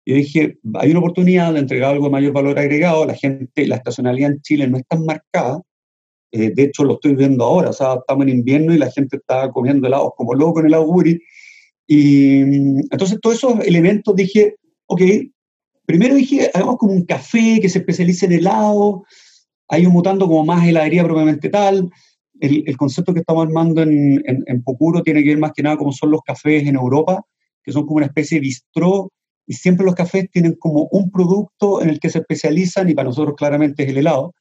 [0.05, 3.76] y dije, hay una oportunidad de entregar algo de mayor valor agregado, la gente, la
[3.76, 5.61] estacionalidad en Chile no es tan marcada,
[6.33, 9.16] eh, de hecho lo estoy viendo ahora, o sea, estamos en invierno y la gente
[9.16, 11.20] está comiendo helados como loco en el auguri,
[11.87, 14.57] y mm, entonces todos esos elementos dije,
[14.87, 15.03] ok,
[15.87, 19.05] primero dije, hagamos como un café que se especialice en helado,
[19.68, 21.91] hay un mutando como más heladería propiamente tal,
[22.41, 25.62] el, el concepto que estamos armando en, en, en, Pocuro tiene que ver más que
[25.62, 27.24] nada como son los cafés en Europa,
[27.62, 29.12] que son como una especie de bistró
[29.47, 33.09] y siempre los cafés tienen como un producto en el que se especializan y para
[33.09, 34.35] nosotros claramente es el helado.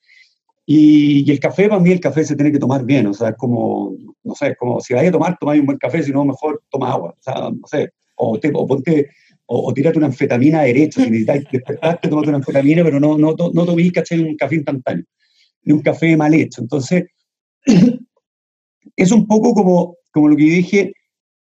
[0.65, 3.35] Y, el café, para mí el café se tiene que tomar bien, o sea, es
[3.35, 6.61] como, no sé, como si vayas a tomar, tomáis un buen café, si no, mejor
[6.69, 9.09] toma agua, o sea, no sé, o, te, o ponte,
[9.47, 13.51] o, tírate una anfetamina derecho, si necesitas despertarte, tomate una anfetamina, pero no, no, no,
[13.53, 15.05] no toméis, un café instantáneo,
[15.63, 16.61] ni un café mal hecho.
[16.61, 17.05] Entonces,
[18.95, 20.93] es un poco como, como lo que dije,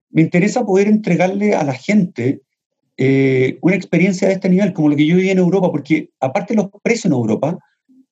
[0.10, 2.42] me interesa poder entregarle a la gente
[2.98, 6.56] eh, una experiencia de este nivel, como lo que yo viví en Europa, porque aparte
[6.56, 7.58] los precios en Europa,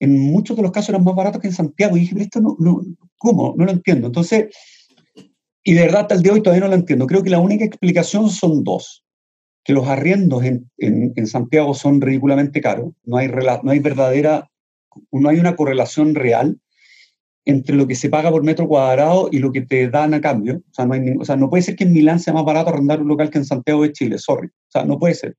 [0.02, 1.95] en muchos de los casos eran más baratos que en Santiago.
[1.95, 2.82] Y dije, pero esto no, no,
[3.20, 3.54] ¿cómo?
[3.56, 4.08] No lo entiendo.
[4.08, 4.47] Entonces,
[5.64, 7.06] y de verdad hasta el de hoy todavía no lo entiendo.
[7.06, 9.06] Creo que la única explicación son dos.
[9.64, 12.93] Que los arriendos en, en, en Santiago son ridículamente caros.
[13.04, 14.49] No hay, no hay verdadera,
[15.12, 16.60] no hay una correlación real
[17.45, 20.64] entre lo que se paga por metro cuadrado y lo que te dan a cambio.
[20.72, 22.72] O sea, no, hay, o sea, no puede ser que en Milán sea más barato
[22.72, 24.47] arrendar un local que en Santiago de Chile, sorry.
[24.47, 25.36] O sea, no puede ser.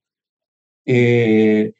[0.85, 1.73] Eh,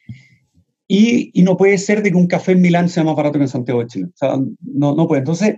[0.96, 3.46] y, y, no puede ser de que un café en Milán sea más barato que
[3.46, 4.06] en Santiago de Chile.
[4.14, 5.22] O sea, no, no puede.
[5.22, 5.56] Entonces,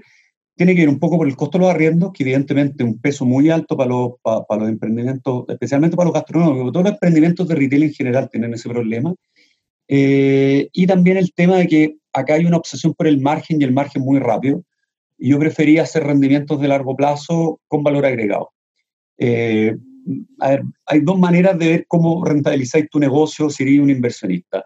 [0.55, 3.01] tiene que ir un poco por el costo de los arriendos, que evidentemente es un
[3.01, 6.71] peso muy alto para los, para, para los emprendimientos, especialmente para los gastronómicos.
[6.71, 9.13] Todos los emprendimientos de retail en general tienen ese problema.
[9.89, 13.65] Eh, y también el tema de que acá hay una obsesión por el margen y
[13.65, 14.63] el margen muy rápido.
[15.17, 18.51] Y yo prefería hacer rendimientos de largo plazo con valor agregado.
[19.17, 19.75] Eh,
[20.39, 24.65] a ver, hay dos maneras de ver cómo rentabilizáis tu negocio si eres un inversionista.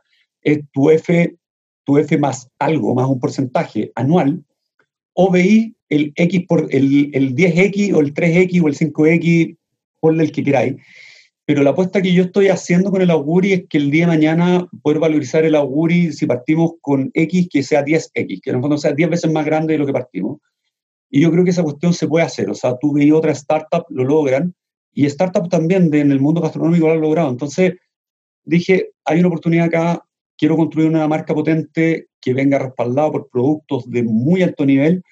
[0.51, 1.35] Es tu F,
[1.85, 4.43] tu F más algo, más un porcentaje anual,
[5.13, 9.57] o veis el X por el, el 10X o el 3X o el 5X,
[9.99, 10.75] ponle el que queráis,
[11.49, 14.15] pero la apuesta que yo estoy haciendo con el auguri es que el día de
[14.15, 18.61] mañana poder valorizar el auguri si partimos con X que sea 10X, que en el
[18.61, 20.37] fondo sea 10 veces más grande de lo que partimos.
[21.09, 22.51] Y yo creo que esa cuestión se puede hacer.
[22.51, 24.53] O sea, tú y otra startup lo logran
[24.93, 27.31] y startups también de, en el mundo gastronómico lo han logrado.
[27.31, 27.77] Entonces
[28.43, 30.05] dije, hay una oportunidad acá,
[30.39, 35.03] quiero construir una marca potente que venga respaldada por productos de muy alto nivel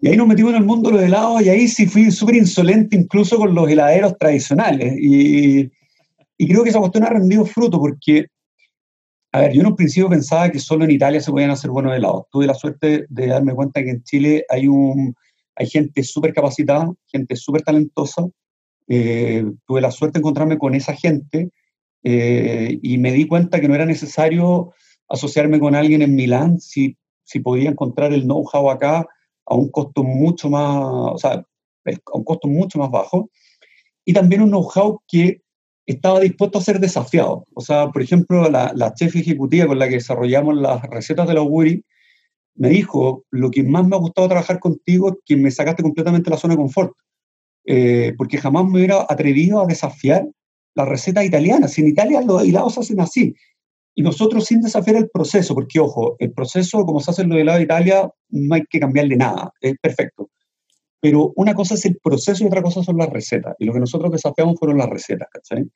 [0.00, 2.36] y ahí nos metimos en el mundo de los helados y ahí sí fui súper
[2.36, 4.94] insolente incluso con los heladeros tradicionales.
[4.96, 5.70] Y,
[6.36, 8.26] y, creo que esa cuestión ha rendido fruto porque,
[9.32, 11.96] a ver, yo en un principio pensaba que solo en Italia se podían hacer buenos
[11.96, 12.26] helados.
[12.30, 15.14] Tuve la suerte de darme cuenta que en Chile hay, un,
[15.56, 18.24] hay gente súper capacitada, gente súper talentosa.
[18.86, 21.50] Eh, tuve la suerte de encontrarme con esa gente
[22.02, 24.72] eh, y me di cuenta que no era necesario
[25.08, 29.06] asociarme con alguien en Milán si, si podía encontrar el know-how acá
[29.46, 33.30] a un costo mucho más, o sea, a un costo mucho más bajo,
[34.04, 35.40] y también un know-how que
[35.86, 37.46] estaba dispuesto a ser desafiado.
[37.54, 41.34] O sea, por ejemplo, la, la chef ejecutiva con la que desarrollamos las recetas de
[41.34, 41.82] la Uguri
[42.54, 46.28] me dijo, lo que más me ha gustado trabajar contigo es que me sacaste completamente
[46.28, 46.92] la zona de confort,
[47.64, 50.26] eh, porque jamás me hubiera atrevido a desafiar
[50.78, 51.76] las recetas italianas.
[51.78, 53.34] En Italia los helados se hacen así.
[53.94, 57.36] Y nosotros sin desafiar el proceso, porque ojo, el proceso como se hace en lo
[57.36, 60.30] de lado de Italia, no hay que cambiarle nada, es perfecto.
[61.00, 63.56] Pero una cosa es el proceso y otra cosa son las recetas.
[63.58, 65.68] Y lo que nosotros desafiamos fueron las recetas, ¿cachai?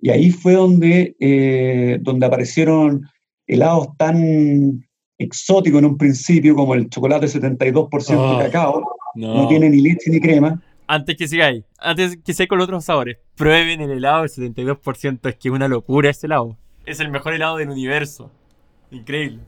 [0.00, 3.02] Y ahí fue donde, eh, donde aparecieron
[3.46, 4.82] helados tan
[5.18, 8.82] exóticos en un principio como el chocolate 72% de ah, cacao,
[9.14, 9.46] no.
[9.48, 10.60] tiene ni leche ni crema.
[10.94, 15.28] Antes que sigáis, antes que sigáis con los otros sabores, prueben el helado del 72%,
[15.28, 18.30] es que es una locura ese helado es el mejor helado del universo.
[18.90, 19.40] Increíble.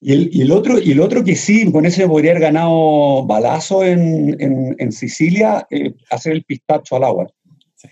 [0.00, 3.26] Y el, y el, otro, y el otro que sí, con ese podría haber ganado
[3.26, 7.26] balazo en, en, en Sicilia, eh, hacer el pistacho al agua.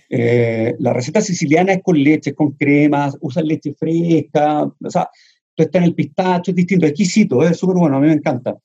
[0.09, 5.11] Eh, la receta siciliana es con leche, con cremas, usan leche fresca, o sea,
[5.55, 8.57] tú estás en el pistacho, es distinto, exquisito, es súper bueno, a mí me encanta.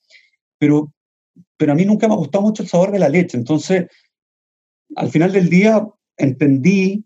[0.57, 0.93] Pero,
[1.63, 3.85] pero a mí nunca me ha gustado mucho el sabor de la leche, entonces,
[4.97, 5.87] al final del día
[6.17, 7.05] entendí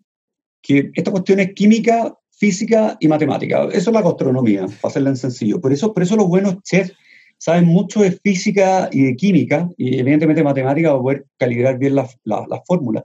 [0.63, 3.65] que esta cuestión es química, física y matemática.
[3.65, 5.61] Eso es la gastronomía, para hacerla en sencillo.
[5.61, 6.91] Por eso, por eso los buenos chefs
[7.37, 12.17] saben mucho de física y de química, y evidentemente matemática para poder calibrar bien las
[12.23, 13.03] la, la fórmulas.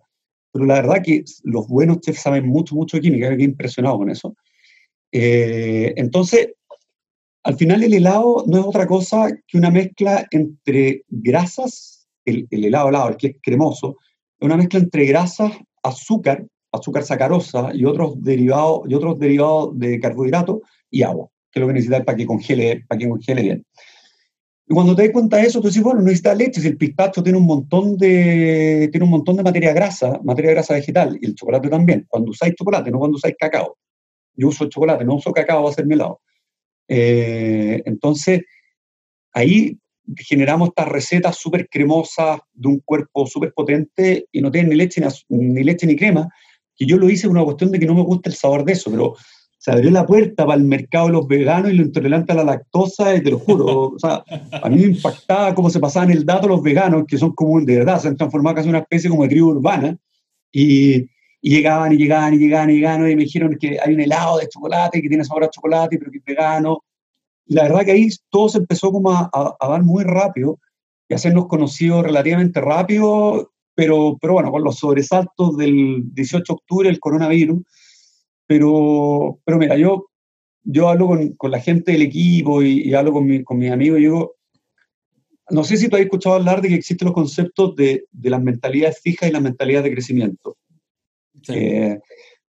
[0.52, 4.08] pero la verdad que los buenos chefs saben mucho, mucho de química, quedé impresionado con
[4.08, 4.34] eso.
[5.12, 6.54] Eh, entonces,
[7.44, 12.88] al final el helado no es otra cosa que una mezcla entre grasas, el, helado
[12.88, 13.96] helado, el que es cremoso,
[14.38, 19.98] es una mezcla entre grasas, azúcar, azúcar sacarosa y otros derivados, y otros derivados de
[19.98, 23.66] carbohidratos y agua, que es lo que necesitas para que congele, para que congele bien.
[24.68, 26.76] Y cuando te das cuenta de eso, tú dices, bueno, no necesitas leche, si el
[26.76, 31.26] pistacho tiene un montón de, tiene un montón de materia grasa, materia grasa vegetal, y
[31.26, 33.76] el chocolate también, cuando usáis chocolate, no cuando usáis cacao.
[34.34, 36.20] Yo uso chocolate, no uso cacao, a ser mi helado.
[36.88, 38.42] Eh, entonces,
[39.32, 39.78] ahí
[40.16, 45.02] generamos estas recetas súper cremosas de un cuerpo súper potente y no tienen ni leche
[45.28, 46.28] ni, leche ni crema,
[46.76, 48.72] que yo lo hice por una cuestión de que no me gusta el sabor de
[48.72, 49.14] eso, pero
[49.58, 52.44] se abrió la puerta para el mercado de los veganos y lo intolerante a la
[52.44, 54.24] lactosa, y te lo juro, o sea,
[54.60, 57.78] a mí me impactaba cómo se pasaban el dato los veganos, que son como de
[57.78, 59.96] verdad, se han transformado casi en una especie como de tribu urbana,
[60.50, 61.08] y,
[61.44, 64.38] y llegaban y llegaban y llegaban y llegaban y me dijeron que hay un helado
[64.38, 66.84] de chocolate que tiene sabor a chocolate, pero que es vegano.
[67.46, 70.60] Y la verdad que ahí todo se empezó como a, a, dar muy rápido
[71.08, 76.54] y a hacernos conocidos relativamente rápido, pero, pero bueno, con los sobresaltos del 18 de
[76.54, 77.60] octubre, el coronavirus.
[78.46, 80.10] Pero, pero mira, yo,
[80.62, 83.72] yo hablo con, con la gente del equipo y, y hablo con, mi, con mis
[83.72, 84.36] amigos y digo,
[85.50, 88.40] no sé si tú has escuchado hablar de que existen los conceptos de, de las
[88.40, 90.56] mentalidades fijas y las mentalidades de crecimiento.
[91.48, 91.98] Eh,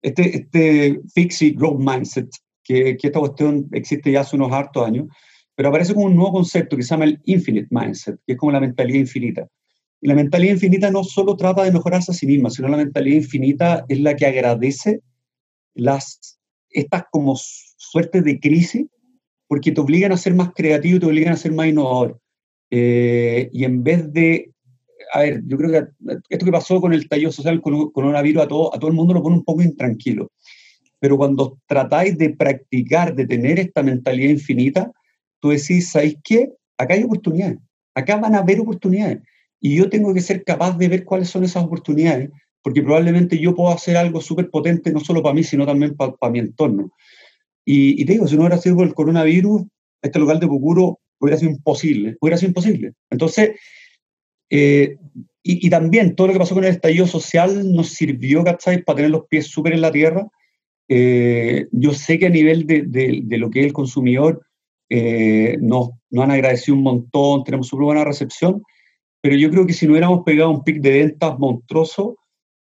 [0.02, 2.28] este, este Fixie Growth Mindset,
[2.64, 5.08] que, que, esta cuestión existe ya hace unos hartos años,
[5.54, 8.52] pero aparece como un nuevo concepto que se llama el Infinite Mindset, que es como
[8.52, 9.46] la mentalidad infinita.
[10.00, 13.16] Y la mentalidad infinita no solo trata de mejorarse a sí misma, sino la mentalidad
[13.16, 15.00] infinita es la que agradece
[15.74, 16.38] las,
[16.70, 18.86] estas como suertes de crisis,
[19.46, 22.18] porque te obligan a ser más creativo y te obligan a ser más innovador.
[22.70, 24.52] Eh, y en vez de
[25.12, 28.42] a ver, yo creo que esto que pasó con el tallo social, con el coronavirus,
[28.42, 30.30] a todo, a todo el mundo lo pone un poco intranquilo.
[30.98, 34.92] Pero cuando tratáis de practicar, de tener esta mentalidad infinita,
[35.40, 36.52] tú decís, ¿sabéis qué?
[36.76, 37.58] Acá hay oportunidades,
[37.94, 39.20] acá van a haber oportunidades.
[39.60, 42.30] Y yo tengo que ser capaz de ver cuáles son esas oportunidades,
[42.62, 46.30] porque probablemente yo puedo hacer algo súper potente, no solo para mí, sino también para,
[46.30, 46.92] mi entorno.
[47.64, 49.62] Y, y, te digo, si no hubiera sido por el coronavirus,
[50.02, 52.92] este local de Pocuro hubiera sido imposible, hubiera sido imposible.
[53.10, 53.52] Entonces,
[54.50, 54.96] eh,
[55.42, 59.10] y, también todo lo que pasó con el estallido social nos sirvió, ¿cachai?, para tener
[59.10, 60.28] los pies súper en la tierra.
[60.88, 64.44] Eh, yo sé que a nivel de, de, lo que es el consumidor
[64.90, 68.62] eh, nos, nos, han agradecido un montón, tenemos súper buena recepción,
[69.22, 72.18] pero yo creo que si no hubiéramos pegado un pic de ventas monstruoso,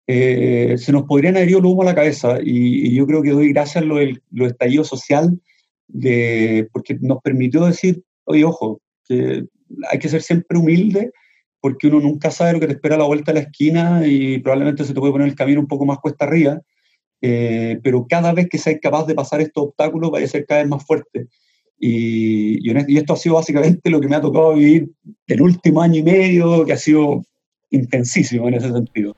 [0.07, 2.37] se nos podrían haber ido el humo a la cabeza.
[2.43, 5.39] Y, yo creo que doy gracias a lo del lo estallido social,
[5.87, 9.45] de, porque nos permitió decir, oye, ojo, que
[9.91, 11.11] hay que ser siempre humilde
[11.63, 14.37] porque uno nunca sabe lo que te espera a la vuelta de la esquina y
[14.39, 16.59] probablemente se te puede poner el camino un poco más cuesta arriba,
[17.21, 20.59] eh, pero cada vez que seas capaz de pasar estos obstáculos vaya a ser cada
[20.59, 21.29] vez más fuerte.
[21.79, 24.91] Y, y, esto ha sido básicamente lo que me ha tocado vivir
[25.25, 27.23] el último año y medio, que ha sido
[27.69, 29.15] intensísimo en ese sentido.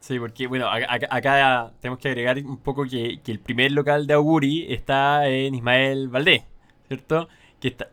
[0.00, 4.14] Sí, porque bueno, acá, tenemos que agregar un poco que, que, el primer local de
[4.14, 6.42] Auguri está en Ismael Valdés,
[6.88, 7.28] ¿cierto?
[7.60, 7.88] Que está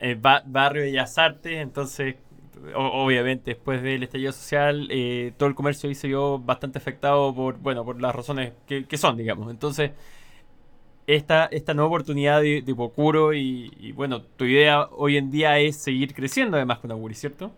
[0.00, 2.14] en barrio de Bellas Artes, entonces
[2.74, 7.58] obviamente después del estallido social eh, todo el comercio ahí se vio bastante afectado por
[7.58, 9.50] bueno por las razones que, son digamos.
[9.50, 9.92] Entonces
[11.06, 15.76] esta, esta nueva oportunidad de, de Pocuro y, bueno tu idea hoy en día es
[15.76, 17.52] seguir creciendo además con Aguri ¿cierto?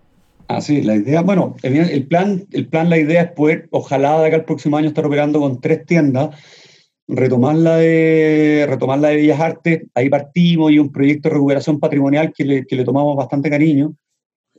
[0.52, 4.26] Ah, sí, la idea, bueno, el plan, el plan, la idea es poder, ojalá de
[4.26, 6.34] acá el próximo año estar operando con tres tiendas,
[7.06, 11.78] retomar la de, retomar la de Bellas Artes, ahí partimos y un proyecto de recuperación
[11.78, 13.94] patrimonial que le, que le tomamos bastante cariño,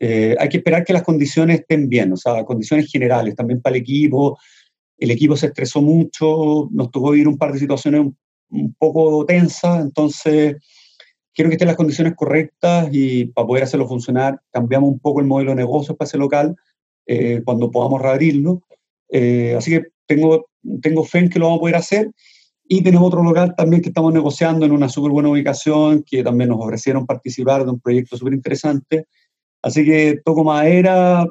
[0.04, 3.76] eh, hay que esperar que las condiciones estén bien, o sea, condiciones generales, también para
[3.76, 4.36] el equipo.
[4.98, 8.08] El equipo se estresó mucho, nos tocó vivir un par de situaciones
[8.50, 10.56] un, poco tensas, entonces
[11.36, 15.28] quiero que estén las condiciones correctas y para poder hacerlo funcionar cambiamos un poco el
[15.28, 16.56] modelo de negocio para ese local
[17.06, 18.64] eh, cuando podamos reabrirlo.
[19.08, 20.48] Eh, así que tengo,
[20.82, 22.12] tengo fe en que lo vamos a poder hacer.
[22.68, 26.50] Y tenemos otro local también que estamos negociando en una súper buena ubicación, que también
[26.50, 29.06] nos ofrecieron participar de un proyecto súper interesante
[29.62, 31.26] Así que toco madera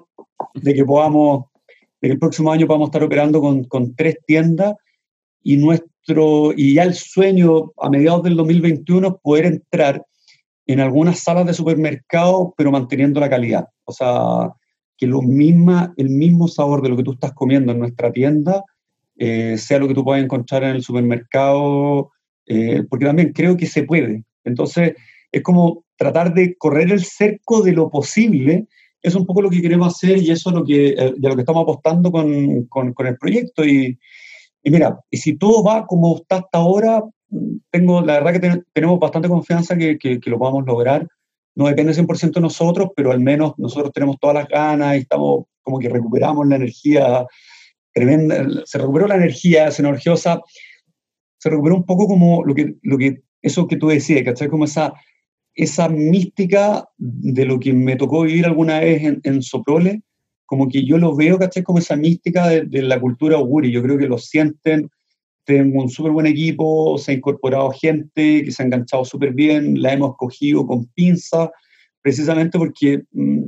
[0.54, 1.46] de que podamos,
[2.00, 4.74] de el próximo año podamos estar operando con, con tres tiendas
[5.42, 10.04] y nuestro, y ya el sueño a mediados del 2021 es poder entrar
[10.66, 13.66] en algunas salas de supermercado, pero manteniendo la calidad.
[13.84, 14.52] O sea,
[14.96, 18.62] que lo misma, el mismo sabor de lo que tú estás comiendo en nuestra tienda
[19.16, 22.10] eh, sea lo que tú puedas encontrar en el supermercado,
[22.46, 24.24] eh, porque también creo que se puede.
[24.44, 24.94] Entonces,
[25.30, 28.66] es como tratar de correr el cerco de lo posible
[29.02, 31.42] es un poco lo que queremos hacer y eso es lo que, eh, lo que
[31.42, 33.66] estamos apostando con, con, el proyecto.
[33.66, 33.98] Y,
[34.62, 37.02] y, mira, y si todo va como está hasta ahora,
[37.70, 41.06] tengo, la verdad que tenemos bastante confianza que, que, lo podamos lograr.
[41.54, 45.44] No depende 100% de nosotros, pero al menos nosotros tenemos todas las ganas y estamos
[45.60, 47.26] como que recuperamos la energía
[47.92, 52.96] tremenda, se recuperó la energía, esa energía, se recuperó un poco como lo que, lo
[52.96, 54.48] que, eso que tú decías, ¿cachai?
[54.48, 54.94] Como esa,
[55.54, 60.02] esa mística de lo que me tocó vivir alguna vez en, en Soprole,
[60.50, 61.62] como que yo lo veo, ¿cachai?
[61.62, 64.90] Como esa mística de, la cultura auguri, yo creo que lo sienten,
[65.44, 69.80] tengo un súper buen equipo, se ha incorporado gente que se ha enganchado súper bien,
[69.80, 71.52] la hemos cogido con pinza,
[72.02, 73.44] precisamente porque mm,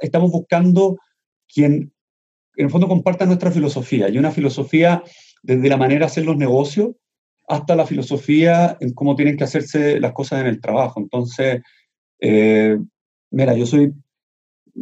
[0.00, 0.98] estamos buscando
[1.46, 1.92] quien
[2.56, 5.04] en el fondo comparta nuestra filosofía, y una filosofía
[5.44, 6.96] desde la manera de hacer los negocios
[7.50, 11.00] hasta la filosofía en cómo tienen que hacerse las cosas en el trabajo.
[11.00, 11.60] Entonces,
[12.20, 12.78] eh,
[13.32, 13.92] mira, yo soy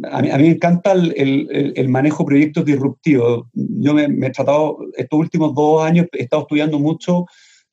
[0.03, 3.47] a mí, a mí, me encanta el, el, manejo de proyectos disruptivos.
[3.53, 7.25] Yo me, me, he tratado, estos últimos dos años he estado estudiando mucho,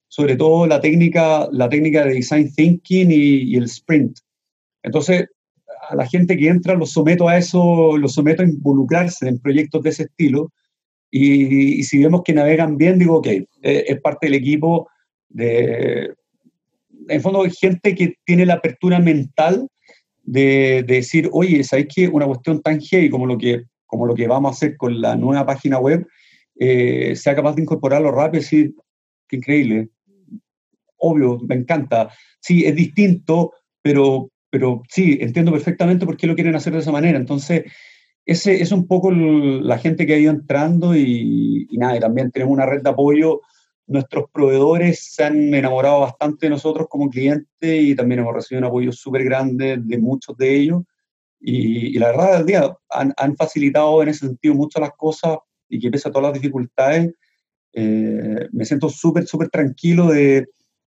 [0.08, 4.18] sobre todo la técnica, la técnica de design thinking y, y el sprint.
[4.82, 5.26] Entonces,
[5.90, 9.82] a la gente que entra los someto a eso, los someto a involucrarse en proyectos
[9.82, 10.52] de ese estilo.
[11.10, 14.88] Y, y si vemos que navegan bien, digo, ok, es, es parte del equipo
[15.28, 16.14] de,
[17.08, 19.68] en fondo, gente que tiene la apertura mental
[20.22, 24.26] de, decir, oye, ¿sabéis que una cuestión tan heavy como lo que, como lo que
[24.26, 26.06] vamos a hacer con la nueva página web,
[26.58, 28.74] eh, sea capaz de incorporarlo rápido y decir,
[29.28, 29.88] qué increíble,
[30.96, 32.10] obvio, me encanta.
[32.40, 33.52] Sí, es distinto,
[33.82, 37.18] pero, pero sí, entiendo perfectamente por qué lo quieren hacer de esa manera.
[37.18, 37.64] Entonces,
[38.26, 42.30] ese es un poco la gente que ha ido entrando y, y nada, y también
[42.30, 43.40] tenemos una red de apoyo
[43.86, 48.68] nuestros proveedores se han enamorado bastante de nosotros como clientes y también hemos recibido un
[48.68, 50.82] apoyo súper grande de muchos de ellos.
[51.40, 55.90] Y, la verdad día han, han, facilitado en ese sentido mucho las cosas y que
[55.90, 57.12] pese a todas las dificultades,
[57.72, 60.46] eh, me siento súper, súper tranquilo de,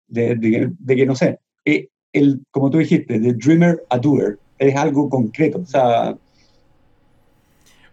[0.07, 0.35] de,
[0.79, 5.09] de, que, no sé, eh, el, como tú dijiste, de dreamer a doer, es algo
[5.09, 5.59] concreto.
[5.59, 6.17] O sea...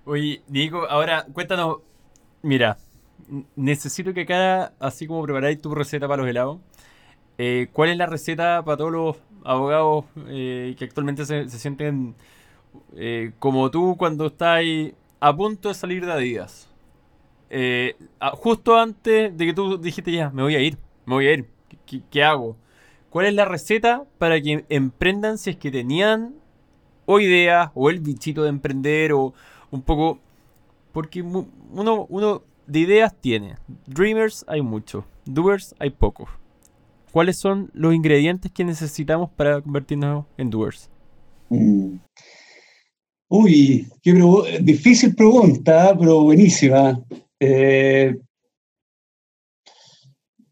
[0.07, 1.79] Oye, Diego, ahora cuéntanos,
[2.43, 2.77] mira,
[3.57, 6.59] necesito que cada, así como preparáis tu receta para los helados,
[7.39, 12.15] eh, ¿cuál es la receta para todos los abogados eh, que actualmente se, sienten
[12.97, 16.71] eh, como tú cuando estáis a punto de salir de Adidas?
[18.35, 20.77] justo antes de que tú dijiste ya, me voy a ir,
[21.07, 21.49] me voy a ir,
[22.11, 22.57] ¿qué, hago?
[23.09, 26.35] ¿Cuál es la receta para que emprendan si es que tenían
[27.07, 29.35] o ideas o el bichito de emprender o
[29.75, 30.21] un poco...
[30.93, 33.57] Porque uno, uno de ideas tiene.
[33.87, 35.05] Dreamers hay mucho.
[35.25, 36.29] Doers hay pocos.
[37.11, 40.89] ¿Cuáles son los ingredientes que necesitamos para convertirnos en doers?
[41.49, 41.97] Mm.
[43.29, 44.13] Uy, qué
[44.61, 47.01] difícil pregunta, pero buenísima.
[47.41, 48.17] Eh,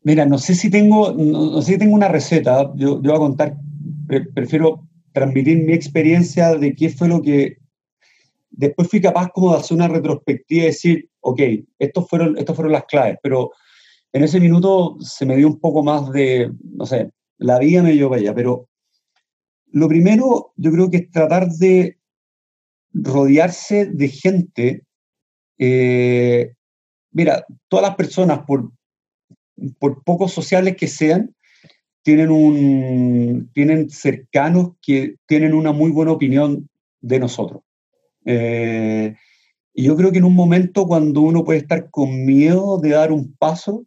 [0.02, 2.72] mira, no sé si tengo, no, sé si tengo una receta.
[2.74, 3.56] Yo, yo voy a contar,
[4.34, 7.61] prefiero transmitir mi experiencia de qué fue lo que
[8.52, 11.40] después fui capaz como de hacer una retrospectiva y decir, ok,
[11.78, 13.50] estos fueron, estos fueron las claves, pero
[14.12, 17.96] en ese minuto se me dio un poco más de, no sé, la vida me
[18.08, 18.68] para allá, pero
[19.72, 21.98] lo primero yo creo que es tratar de
[22.92, 24.82] rodearse de gente.
[25.58, 26.52] Eh,
[27.10, 28.70] mira, todas las personas, por,
[29.78, 31.34] por pocos sociales que sean,
[32.02, 36.68] tienen, tienen cercanos que tienen una muy buena opinión
[37.00, 37.62] de nosotros.
[38.24, 39.14] Eh,
[39.74, 43.12] y yo creo que en un momento cuando uno puede estar con miedo de dar
[43.12, 43.86] un paso,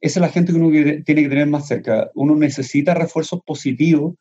[0.00, 2.10] esa es la gente que uno tiene que tener más cerca.
[2.14, 4.14] Uno necesita refuerzos positivos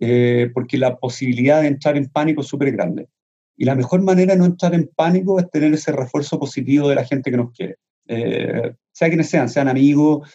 [0.00, 3.08] eh, porque la posibilidad de entrar en pánico es súper grande.
[3.56, 6.94] Y la mejor manera de no entrar en pánico es tener ese refuerzo positivo de
[6.94, 7.76] la gente que nos quiere.
[8.06, 10.28] Eh, sea quienes sean, sean amigos,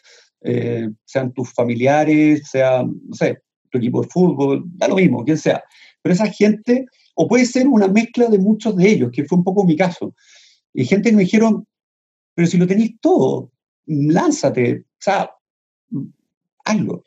[1.06, 3.40] sean tus familiares, sea, no sé,
[3.70, 5.64] tu equipo de fútbol, da lo mismo, quien sea.
[6.02, 6.86] Pero esa gente
[7.16, 10.16] o puede ser una mezcla de muchos de ellos, que fue un poco mi caso.
[10.74, 11.68] Y gente que me dijeron,
[12.34, 13.52] pero si lo tenéis todo,
[13.86, 15.32] lánzate, o sea,
[16.66, 17.04] hazlo.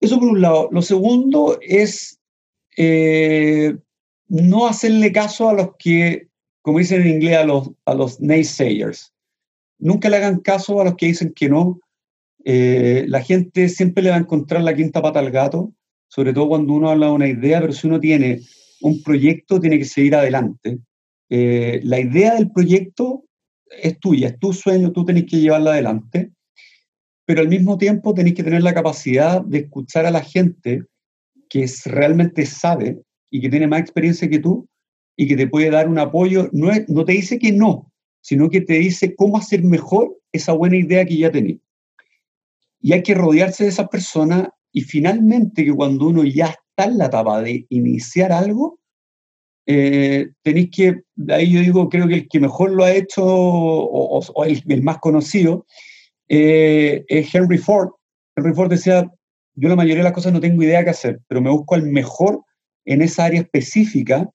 [0.00, 0.68] Eso por un lado.
[0.70, 2.20] Lo segundo es
[2.76, 3.76] eh,
[4.28, 6.28] no hacerle caso a los que,
[6.62, 9.12] como dicen en inglés, a los, a los naysayers.
[9.78, 11.80] Nunca le hagan caso a los que dicen que no.
[12.44, 15.72] Eh, la gente siempre le va a encontrar la quinta pata al gato,
[16.08, 18.40] sobre todo cuando uno habla de una idea, pero si uno tiene
[18.80, 20.78] un proyecto tiene que seguir adelante.
[21.30, 23.24] Eh, la idea del proyecto
[23.66, 26.32] es tuya, es tu sueño, tú tenés que llevarla adelante,
[27.26, 30.84] pero al mismo tiempo tenés que tener la capacidad de escuchar a la gente
[31.48, 33.00] que realmente sabe
[33.30, 34.68] y que tiene más experiencia que tú
[35.16, 38.60] y que te puede dar un apoyo, no, no te dice que no, sino que
[38.60, 41.60] te dice cómo hacer mejor esa buena idea que ya tenías.
[42.80, 46.98] Y hay que rodearse de esas personas y finalmente que cuando uno ya está en
[46.98, 48.78] la etapa de iniciar algo,
[49.66, 54.44] eh, tenéis que, ahí yo digo, creo que el que mejor lo ha hecho, o,
[54.44, 55.66] el, más conocido,
[56.28, 57.90] eh, es Henry Ford.
[58.36, 59.10] Henry Ford decía,
[59.54, 61.82] yo la mayoría de las cosas no tengo idea qué hacer, pero me busco al
[61.82, 62.42] mejor
[62.84, 64.30] en esa área específica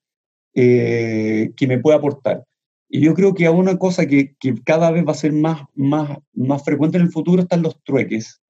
[0.53, 2.43] eh, que me pueda aportar.
[2.89, 6.17] Y yo creo que una cosa que, que, cada vez va a ser más, más,
[6.33, 8.41] más frecuente en el futuro están los trueques,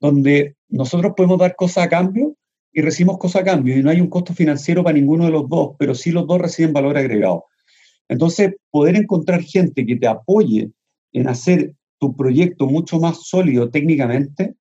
[0.00, 2.38] donde nosotros podemos dar cosas a cambio
[2.78, 5.48] y recibimos cosas a cambio y no hay un costo financiero para ninguno de los
[5.48, 7.46] dos, pero sí los dos reciben valor agregado.
[8.08, 10.70] Entonces, poder encontrar gente que te apoye
[11.12, 14.54] en hacer tu proyecto mucho más sólido técnicamente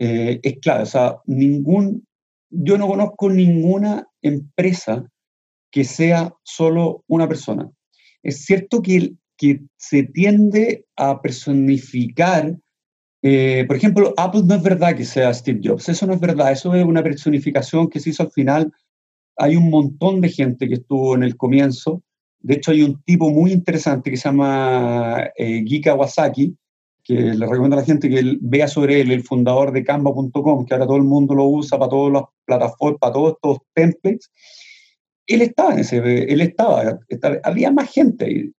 [0.00, 0.82] eh, es clave.
[0.82, 2.04] O sea, ningún,
[2.50, 5.04] yo no conozco ninguna empresa
[5.70, 7.70] que sea solo una persona.
[8.24, 12.58] Es cierto que, que se tiende a personificar,
[13.22, 16.52] eh, por ejemplo, Apple no es verdad que sea Steve Jobs, eso no es verdad,
[16.52, 18.72] eso es una personificación que se hizo al final.
[19.36, 22.02] Hay un montón de gente que estuvo en el comienzo.
[22.40, 26.56] De hecho, hay un tipo muy interesante que se llama eh, Guy Kawasaki,
[27.02, 30.74] que le recomiendo a la gente que vea sobre él, el fundador de Canva.com, que
[30.74, 34.30] ahora todo el mundo lo usa para todas las plataformas, para todos estos templates
[35.30, 36.98] él estaba en ese, él estaba,
[37.44, 38.52] había más gente.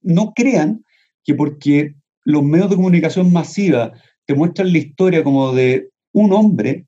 [0.00, 0.82] No crean
[1.24, 3.92] que porque los medios de comunicación masiva
[4.26, 6.86] te muestran la historia como de un hombre,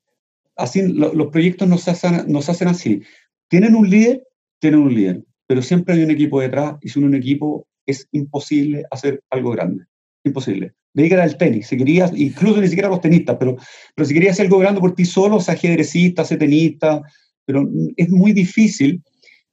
[0.55, 3.01] así los proyectos no se, hacen, no hacen así.
[3.49, 4.23] Tienen un líder,
[4.59, 8.83] tienen un líder, pero siempre hay un equipo detrás y sin un equipo es imposible
[8.91, 9.85] hacer algo grande.
[10.23, 10.73] Imposible.
[10.93, 13.57] Dedícate al tenis, si querías, incluso ni siquiera los tenistas, pero,
[13.95, 17.01] pero si querías hacer algo grande por ti solo, sea ajedrecista, sea tenista,
[17.45, 17.67] pero
[17.97, 19.01] es muy difícil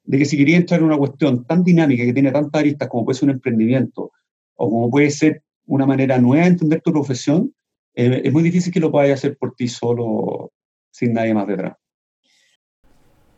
[0.04, 3.04] de que si quería entrar en una cuestión tan dinámica que tiene tantas aristas como
[3.04, 4.12] puede ser un emprendimiento
[4.56, 7.54] o como puede ser una manera nueva de entender tu profesión,
[7.94, 10.52] eh, es muy difícil que lo puedas hacer por ti solo,
[10.90, 11.76] sin nadie más detrás.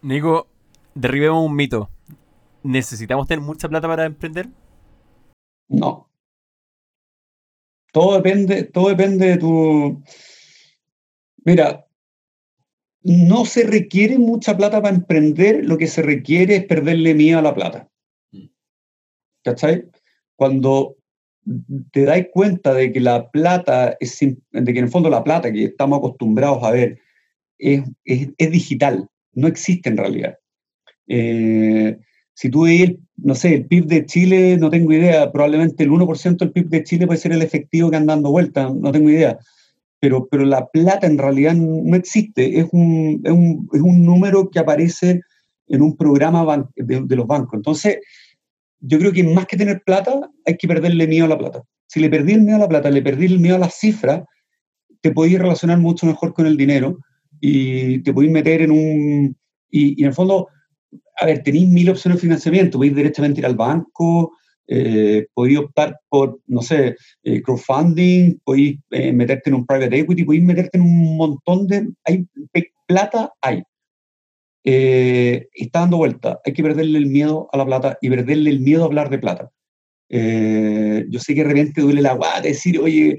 [0.00, 0.48] Nico,
[0.94, 1.90] derribemos un mito.
[2.62, 4.48] ¿Necesitamos tener mucha plata para emprender?
[5.68, 6.08] No.
[7.92, 10.02] Todo depende, todo depende de tu.
[11.44, 11.86] Mira,
[13.02, 17.42] no se requiere mucha plata para emprender, lo que se requiere es perderle miedo a
[17.42, 17.90] la plata.
[18.30, 18.46] Mm.
[19.44, 19.90] ¿Cachai?
[20.34, 20.96] Cuando
[21.90, 25.52] te dais cuenta de que la plata, es, de que en el fondo la plata
[25.52, 26.98] que estamos acostumbrados a ver
[27.58, 27.82] es,
[28.38, 30.38] digital, no existe en realidad.
[31.08, 31.98] Eh,
[32.34, 36.36] si tú veis, no sé, el PIB de Chile, no tengo idea, probablemente el 1%
[36.38, 39.38] del PIB de Chile puede ser el efectivo que anda vuelta, no tengo idea
[40.02, 44.50] pero, pero la plata en realidad no existe, es un, es un, es un número
[44.50, 45.20] que aparece
[45.68, 47.54] en un programa de, los bancos.
[47.54, 47.98] Entonces,
[48.82, 51.62] yo creo que más que tener plata, hay que perderle miedo a la plata.
[51.86, 54.24] Si le perdí el miedo a la plata, le perdí el miedo a las cifras,
[55.00, 56.98] te podéis relacionar mucho mejor con el dinero
[57.40, 59.36] y te podéis meter en un...
[59.70, 60.48] Y, en el fondo,
[61.18, 64.32] a ver, tenéis mil opciones de financiamiento, podéis directamente ir al banco,
[64.66, 70.24] eh, podéis optar por, no sé, eh, crowdfunding, podéis eh, meterte en un private equity,
[70.24, 71.88] podéis meterte en un montón de...
[72.04, 72.26] Hay,
[72.86, 73.62] plata hay.
[74.64, 76.40] Está dando vuelta.
[76.44, 79.18] Hay que perderle el miedo a la plata y perderle el miedo a hablar de
[79.18, 79.50] plata.
[80.08, 83.18] yo sé que de repente duele la guata decir, oye,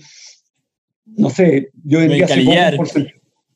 [1.05, 3.07] no sé, yo vendí hace poco un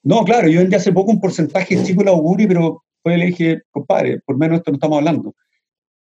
[0.03, 3.61] No, claro, yo vendí hace poco un porcentaje chico la auguri, pero fue le dije,
[3.71, 5.33] compadre, por menos esto no estamos hablando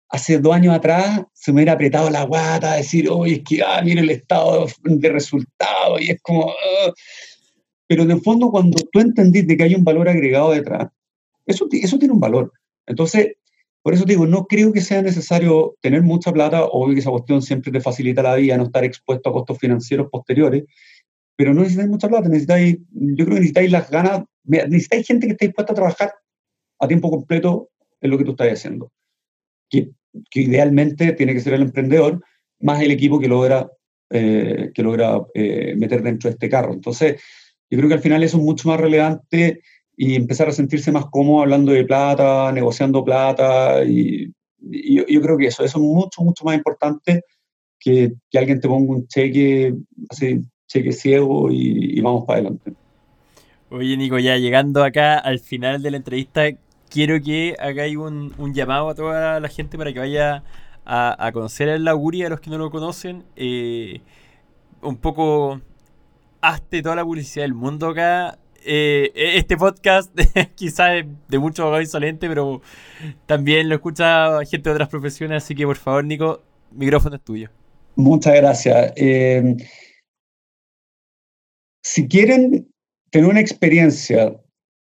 [0.10, 3.62] hace dos años atrás se me hubiera apretado la guata a decir, oye, es que,
[3.62, 6.50] ah, mira el estado de resultados, y es como...
[6.50, 6.92] Ah".
[7.90, 10.90] Pero en el fondo, cuando tú entendiste que hay un valor agregado detrás,
[11.48, 12.54] eso, eso tiene un valor.
[12.86, 13.34] Entonces,
[13.82, 17.42] por eso digo, no creo que sea necesario tener mucha plata, obvio que esa cuestión
[17.42, 20.66] siempre te facilita la vida, no estar expuesto a costos financieros posteriores,
[21.36, 25.34] pero no necesitáis mucha plata, necesitáis, yo creo que necesitáis las ganas, necesitáis gente que
[25.34, 26.12] esté dispuesta a trabajar
[26.80, 27.70] a tiempo completo
[28.02, 28.92] en lo que tú estás haciendo
[29.70, 29.92] que,
[30.34, 32.24] idealmente tiene que ser el emprendedor,
[32.60, 33.70] más el equipo que logra,
[34.10, 36.74] eh, que logra eh, meter dentro de este carro.
[36.74, 37.22] Entonces,
[37.70, 39.62] yo creo que al final eso es mucho más relevante
[39.98, 45.48] y empezar a sentirse más cómodo hablando de plata, negociando plata, y, yo, creo que
[45.48, 47.24] eso, eso es mucho, mucho más importante
[47.80, 49.74] que, que alguien te ponga un cheque,
[50.10, 52.74] así, cheque ciego y, vamos para adelante.
[53.70, 56.44] Oye, Nico, ya llegando acá al final de la entrevista,
[56.90, 60.44] quiero que hagáis un, un, llamado a toda la gente para que vaya
[60.86, 63.24] a, conocer el Auguria, a los que no lo conocen.
[63.36, 64.02] Eh,
[64.82, 65.60] un poco,
[66.42, 68.38] hazte toda la publicidad del mundo acá.
[68.68, 70.14] Eh, este podcast
[70.56, 72.62] quizás de mucho abogado insolente, pero
[73.26, 76.42] también lo escucha gente de otras profesiones, así que por favor, Nico,
[76.72, 77.50] micrófono es tuyo.
[77.96, 78.94] Muchas gracias.
[78.96, 79.56] Eh,
[81.82, 82.68] si quieren
[83.10, 84.36] tener una experiencia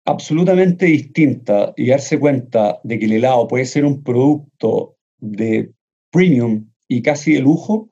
[0.05, 5.71] absolutamente distinta y darse cuenta de que el helado puede ser un producto de
[6.11, 7.89] premium y casi de lujo,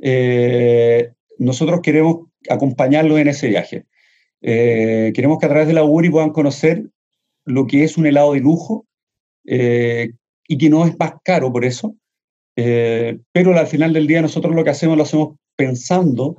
[0.00, 3.86] eh, nosotros queremos acompañarlos en ese viaje.
[4.46, 6.84] Eh, queremos que a través de la URI puedan conocer
[7.46, 8.86] lo que es un helado de lujo
[9.46, 10.12] eh,
[10.46, 11.96] y que no es más caro por eso,
[12.54, 16.36] pero al final del día nosotros lo que hacemos lo hacemos pensando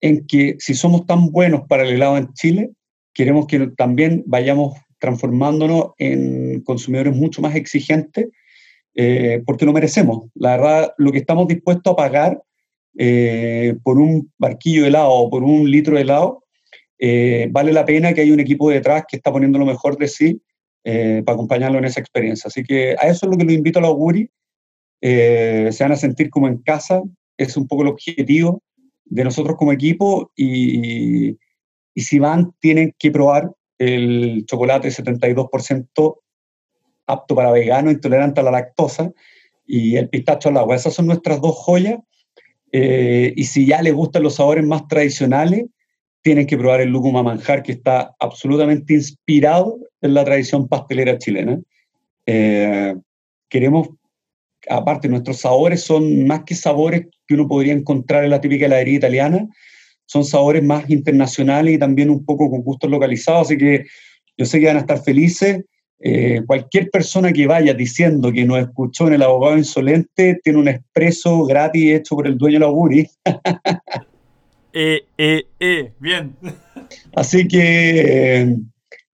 [0.00, 2.70] en que si somos tan buenos para el helado en Chile,
[3.14, 8.28] queremos que también vayamos transformándonos en consumidores mucho más exigentes,
[8.94, 10.28] eh, porque lo merecemos.
[10.34, 12.42] La verdad, lo que estamos dispuestos a pagar
[12.98, 16.43] eh, por un barquillo de helado o por un litro de helado,
[16.98, 20.08] eh, vale la pena que haya un equipo detrás que está poniendo lo mejor de
[20.08, 20.40] sí
[20.84, 22.48] para acompañarlo en esa experiencia.
[22.48, 24.30] Así que a eso es lo que los invito a los Guri.
[25.00, 27.00] se van a sentir como en casa,
[27.38, 28.62] es un poco el objetivo
[29.06, 31.38] de nosotros como equipo y,
[31.94, 36.18] y si van, tienen que probar el chocolate 72%
[37.06, 39.12] apto para vegano, intolerante a la lactosa,
[39.66, 40.76] y el pistacho al agua.
[40.76, 41.98] Esas son nuestras dos joyas.
[42.72, 45.66] Eh, y si ya les gustan los sabores más tradicionales,
[46.24, 51.60] tienen que probar el lúcuma manjar, que está absolutamente inspirado en la tradición pastelera chilena.
[52.24, 52.94] Eh,
[53.50, 53.90] queremos,
[54.70, 58.96] aparte, nuestros sabores son más que sabores que uno podría encontrar en la típica heladería
[58.96, 59.46] italiana,
[60.06, 63.84] son sabores más internacionales y también un poco con gustos localizados, así que
[64.38, 65.62] yo sé que van a estar felices.
[66.00, 70.68] Eh, cualquier persona que vaya diciendo que nos escuchó en el abogado insolente tiene un
[70.68, 73.06] expreso gratis hecho por el dueño de la Buri.
[74.74, 76.34] eh, eh, eh, bien.
[77.14, 78.56] Así que,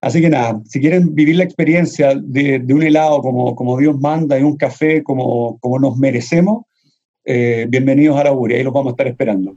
[0.01, 4.39] así que nada, si quieren vivir la experiencia de, un helado como, como Dios manda
[4.39, 6.65] y un café como, como nos merecemos,
[7.23, 9.55] eh, bienvenidos a la Buri, ahí los vamos a estar esperando.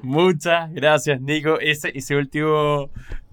[0.00, 1.58] Muchas gracias, Nico.
[1.58, 2.88] Ese, ese último,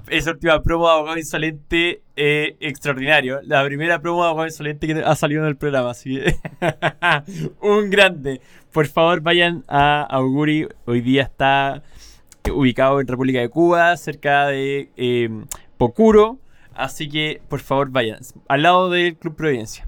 [0.10, 3.40] esa última promo de Abogado Insolente eh, extraordinario.
[3.44, 5.94] La primera promo de Abogado Insolente que ha salido en el programa.
[7.62, 8.42] Un grande.
[8.72, 10.68] Por favor, vayan a Auguri.
[10.86, 11.84] Hoy día está
[12.52, 15.30] ubicado en República de Cuba, cerca de eh,
[15.78, 16.40] Pocuro.
[16.74, 18.20] Así que, por favor, vayan.
[18.48, 19.88] Al lado del Club Providencia.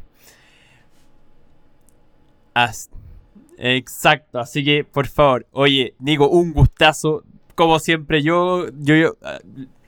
[3.58, 7.24] Exacto, así que por favor, oye, Nico, un gustazo.
[7.56, 8.68] Como siempre, yo,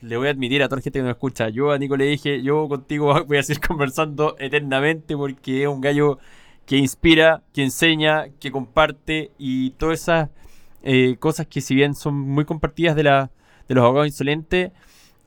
[0.02, 1.48] le voy a admitir a toda la gente que nos escucha.
[1.48, 5.80] Yo a Nico le dije, yo contigo voy a seguir conversando eternamente porque es un
[5.80, 6.18] gallo
[6.66, 10.30] que inspira, que enseña, que comparte y todas esas
[10.82, 13.30] eh, cosas que si bien son muy compartidas de, la,
[13.68, 14.72] de los abogados insolentes,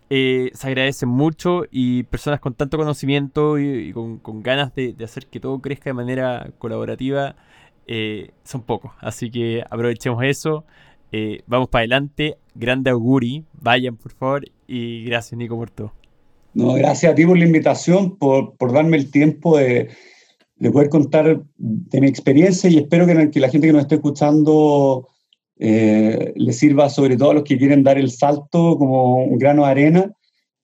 [0.09, 5.39] eh, se agradecen mucho y personas con tanto conocimiento y, con, ganas de, hacer que
[5.39, 7.35] todo crezca de manera colaborativa
[7.87, 8.91] eh, son pocos.
[8.99, 10.65] Así que aprovechemos eso.
[11.47, 12.37] Vamos para adelante.
[12.55, 13.43] Grande auguri.
[13.61, 14.45] Vayan, por favor.
[14.67, 15.91] Y gracias, Nico, por todo.
[16.53, 19.89] No, gracias a ti por la invitación, por, por darme el tiempo de,
[20.55, 23.95] de, poder contar de mi experiencia y espero que, que la gente que nos esté
[23.95, 25.09] escuchando
[25.57, 29.65] eh, le sirva sobre todo a los que quieren dar el salto como un grano
[29.65, 30.11] de arena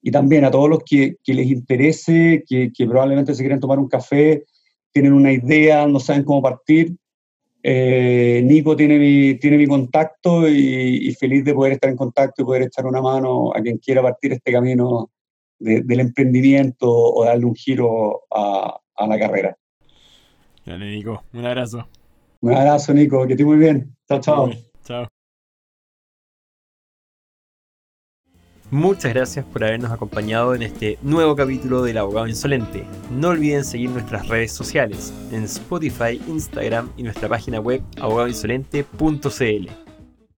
[0.02, 3.78] y también a todos los que, que les interese, que, que, probablemente se quieren tomar
[3.78, 4.46] un café,
[4.92, 6.96] tienen una idea, no saben cómo partir.
[7.64, 12.46] Eh, Nico tiene mi, tiene mi contacto y, feliz de poder estar en contacto y
[12.46, 15.12] poder echar una mano a quien quiera partir este camino
[15.60, 19.58] del emprendimiento o darle un giro a, la carrera.
[20.66, 21.24] Dale, Nico.
[21.34, 21.88] Un abrazo.
[22.42, 23.26] Un abrazo, Nico.
[23.26, 23.96] Que estés muy bien.
[24.08, 24.50] Chao, chao.
[24.84, 25.21] Chao.
[28.72, 32.86] Muchas gracias por habernos acompañado en este nuevo capítulo del Abogado Insolente.
[33.12, 39.81] No olviden seguir nuestras redes sociales en Spotify, Instagram y nuestra página web abogadoinsolente.cl.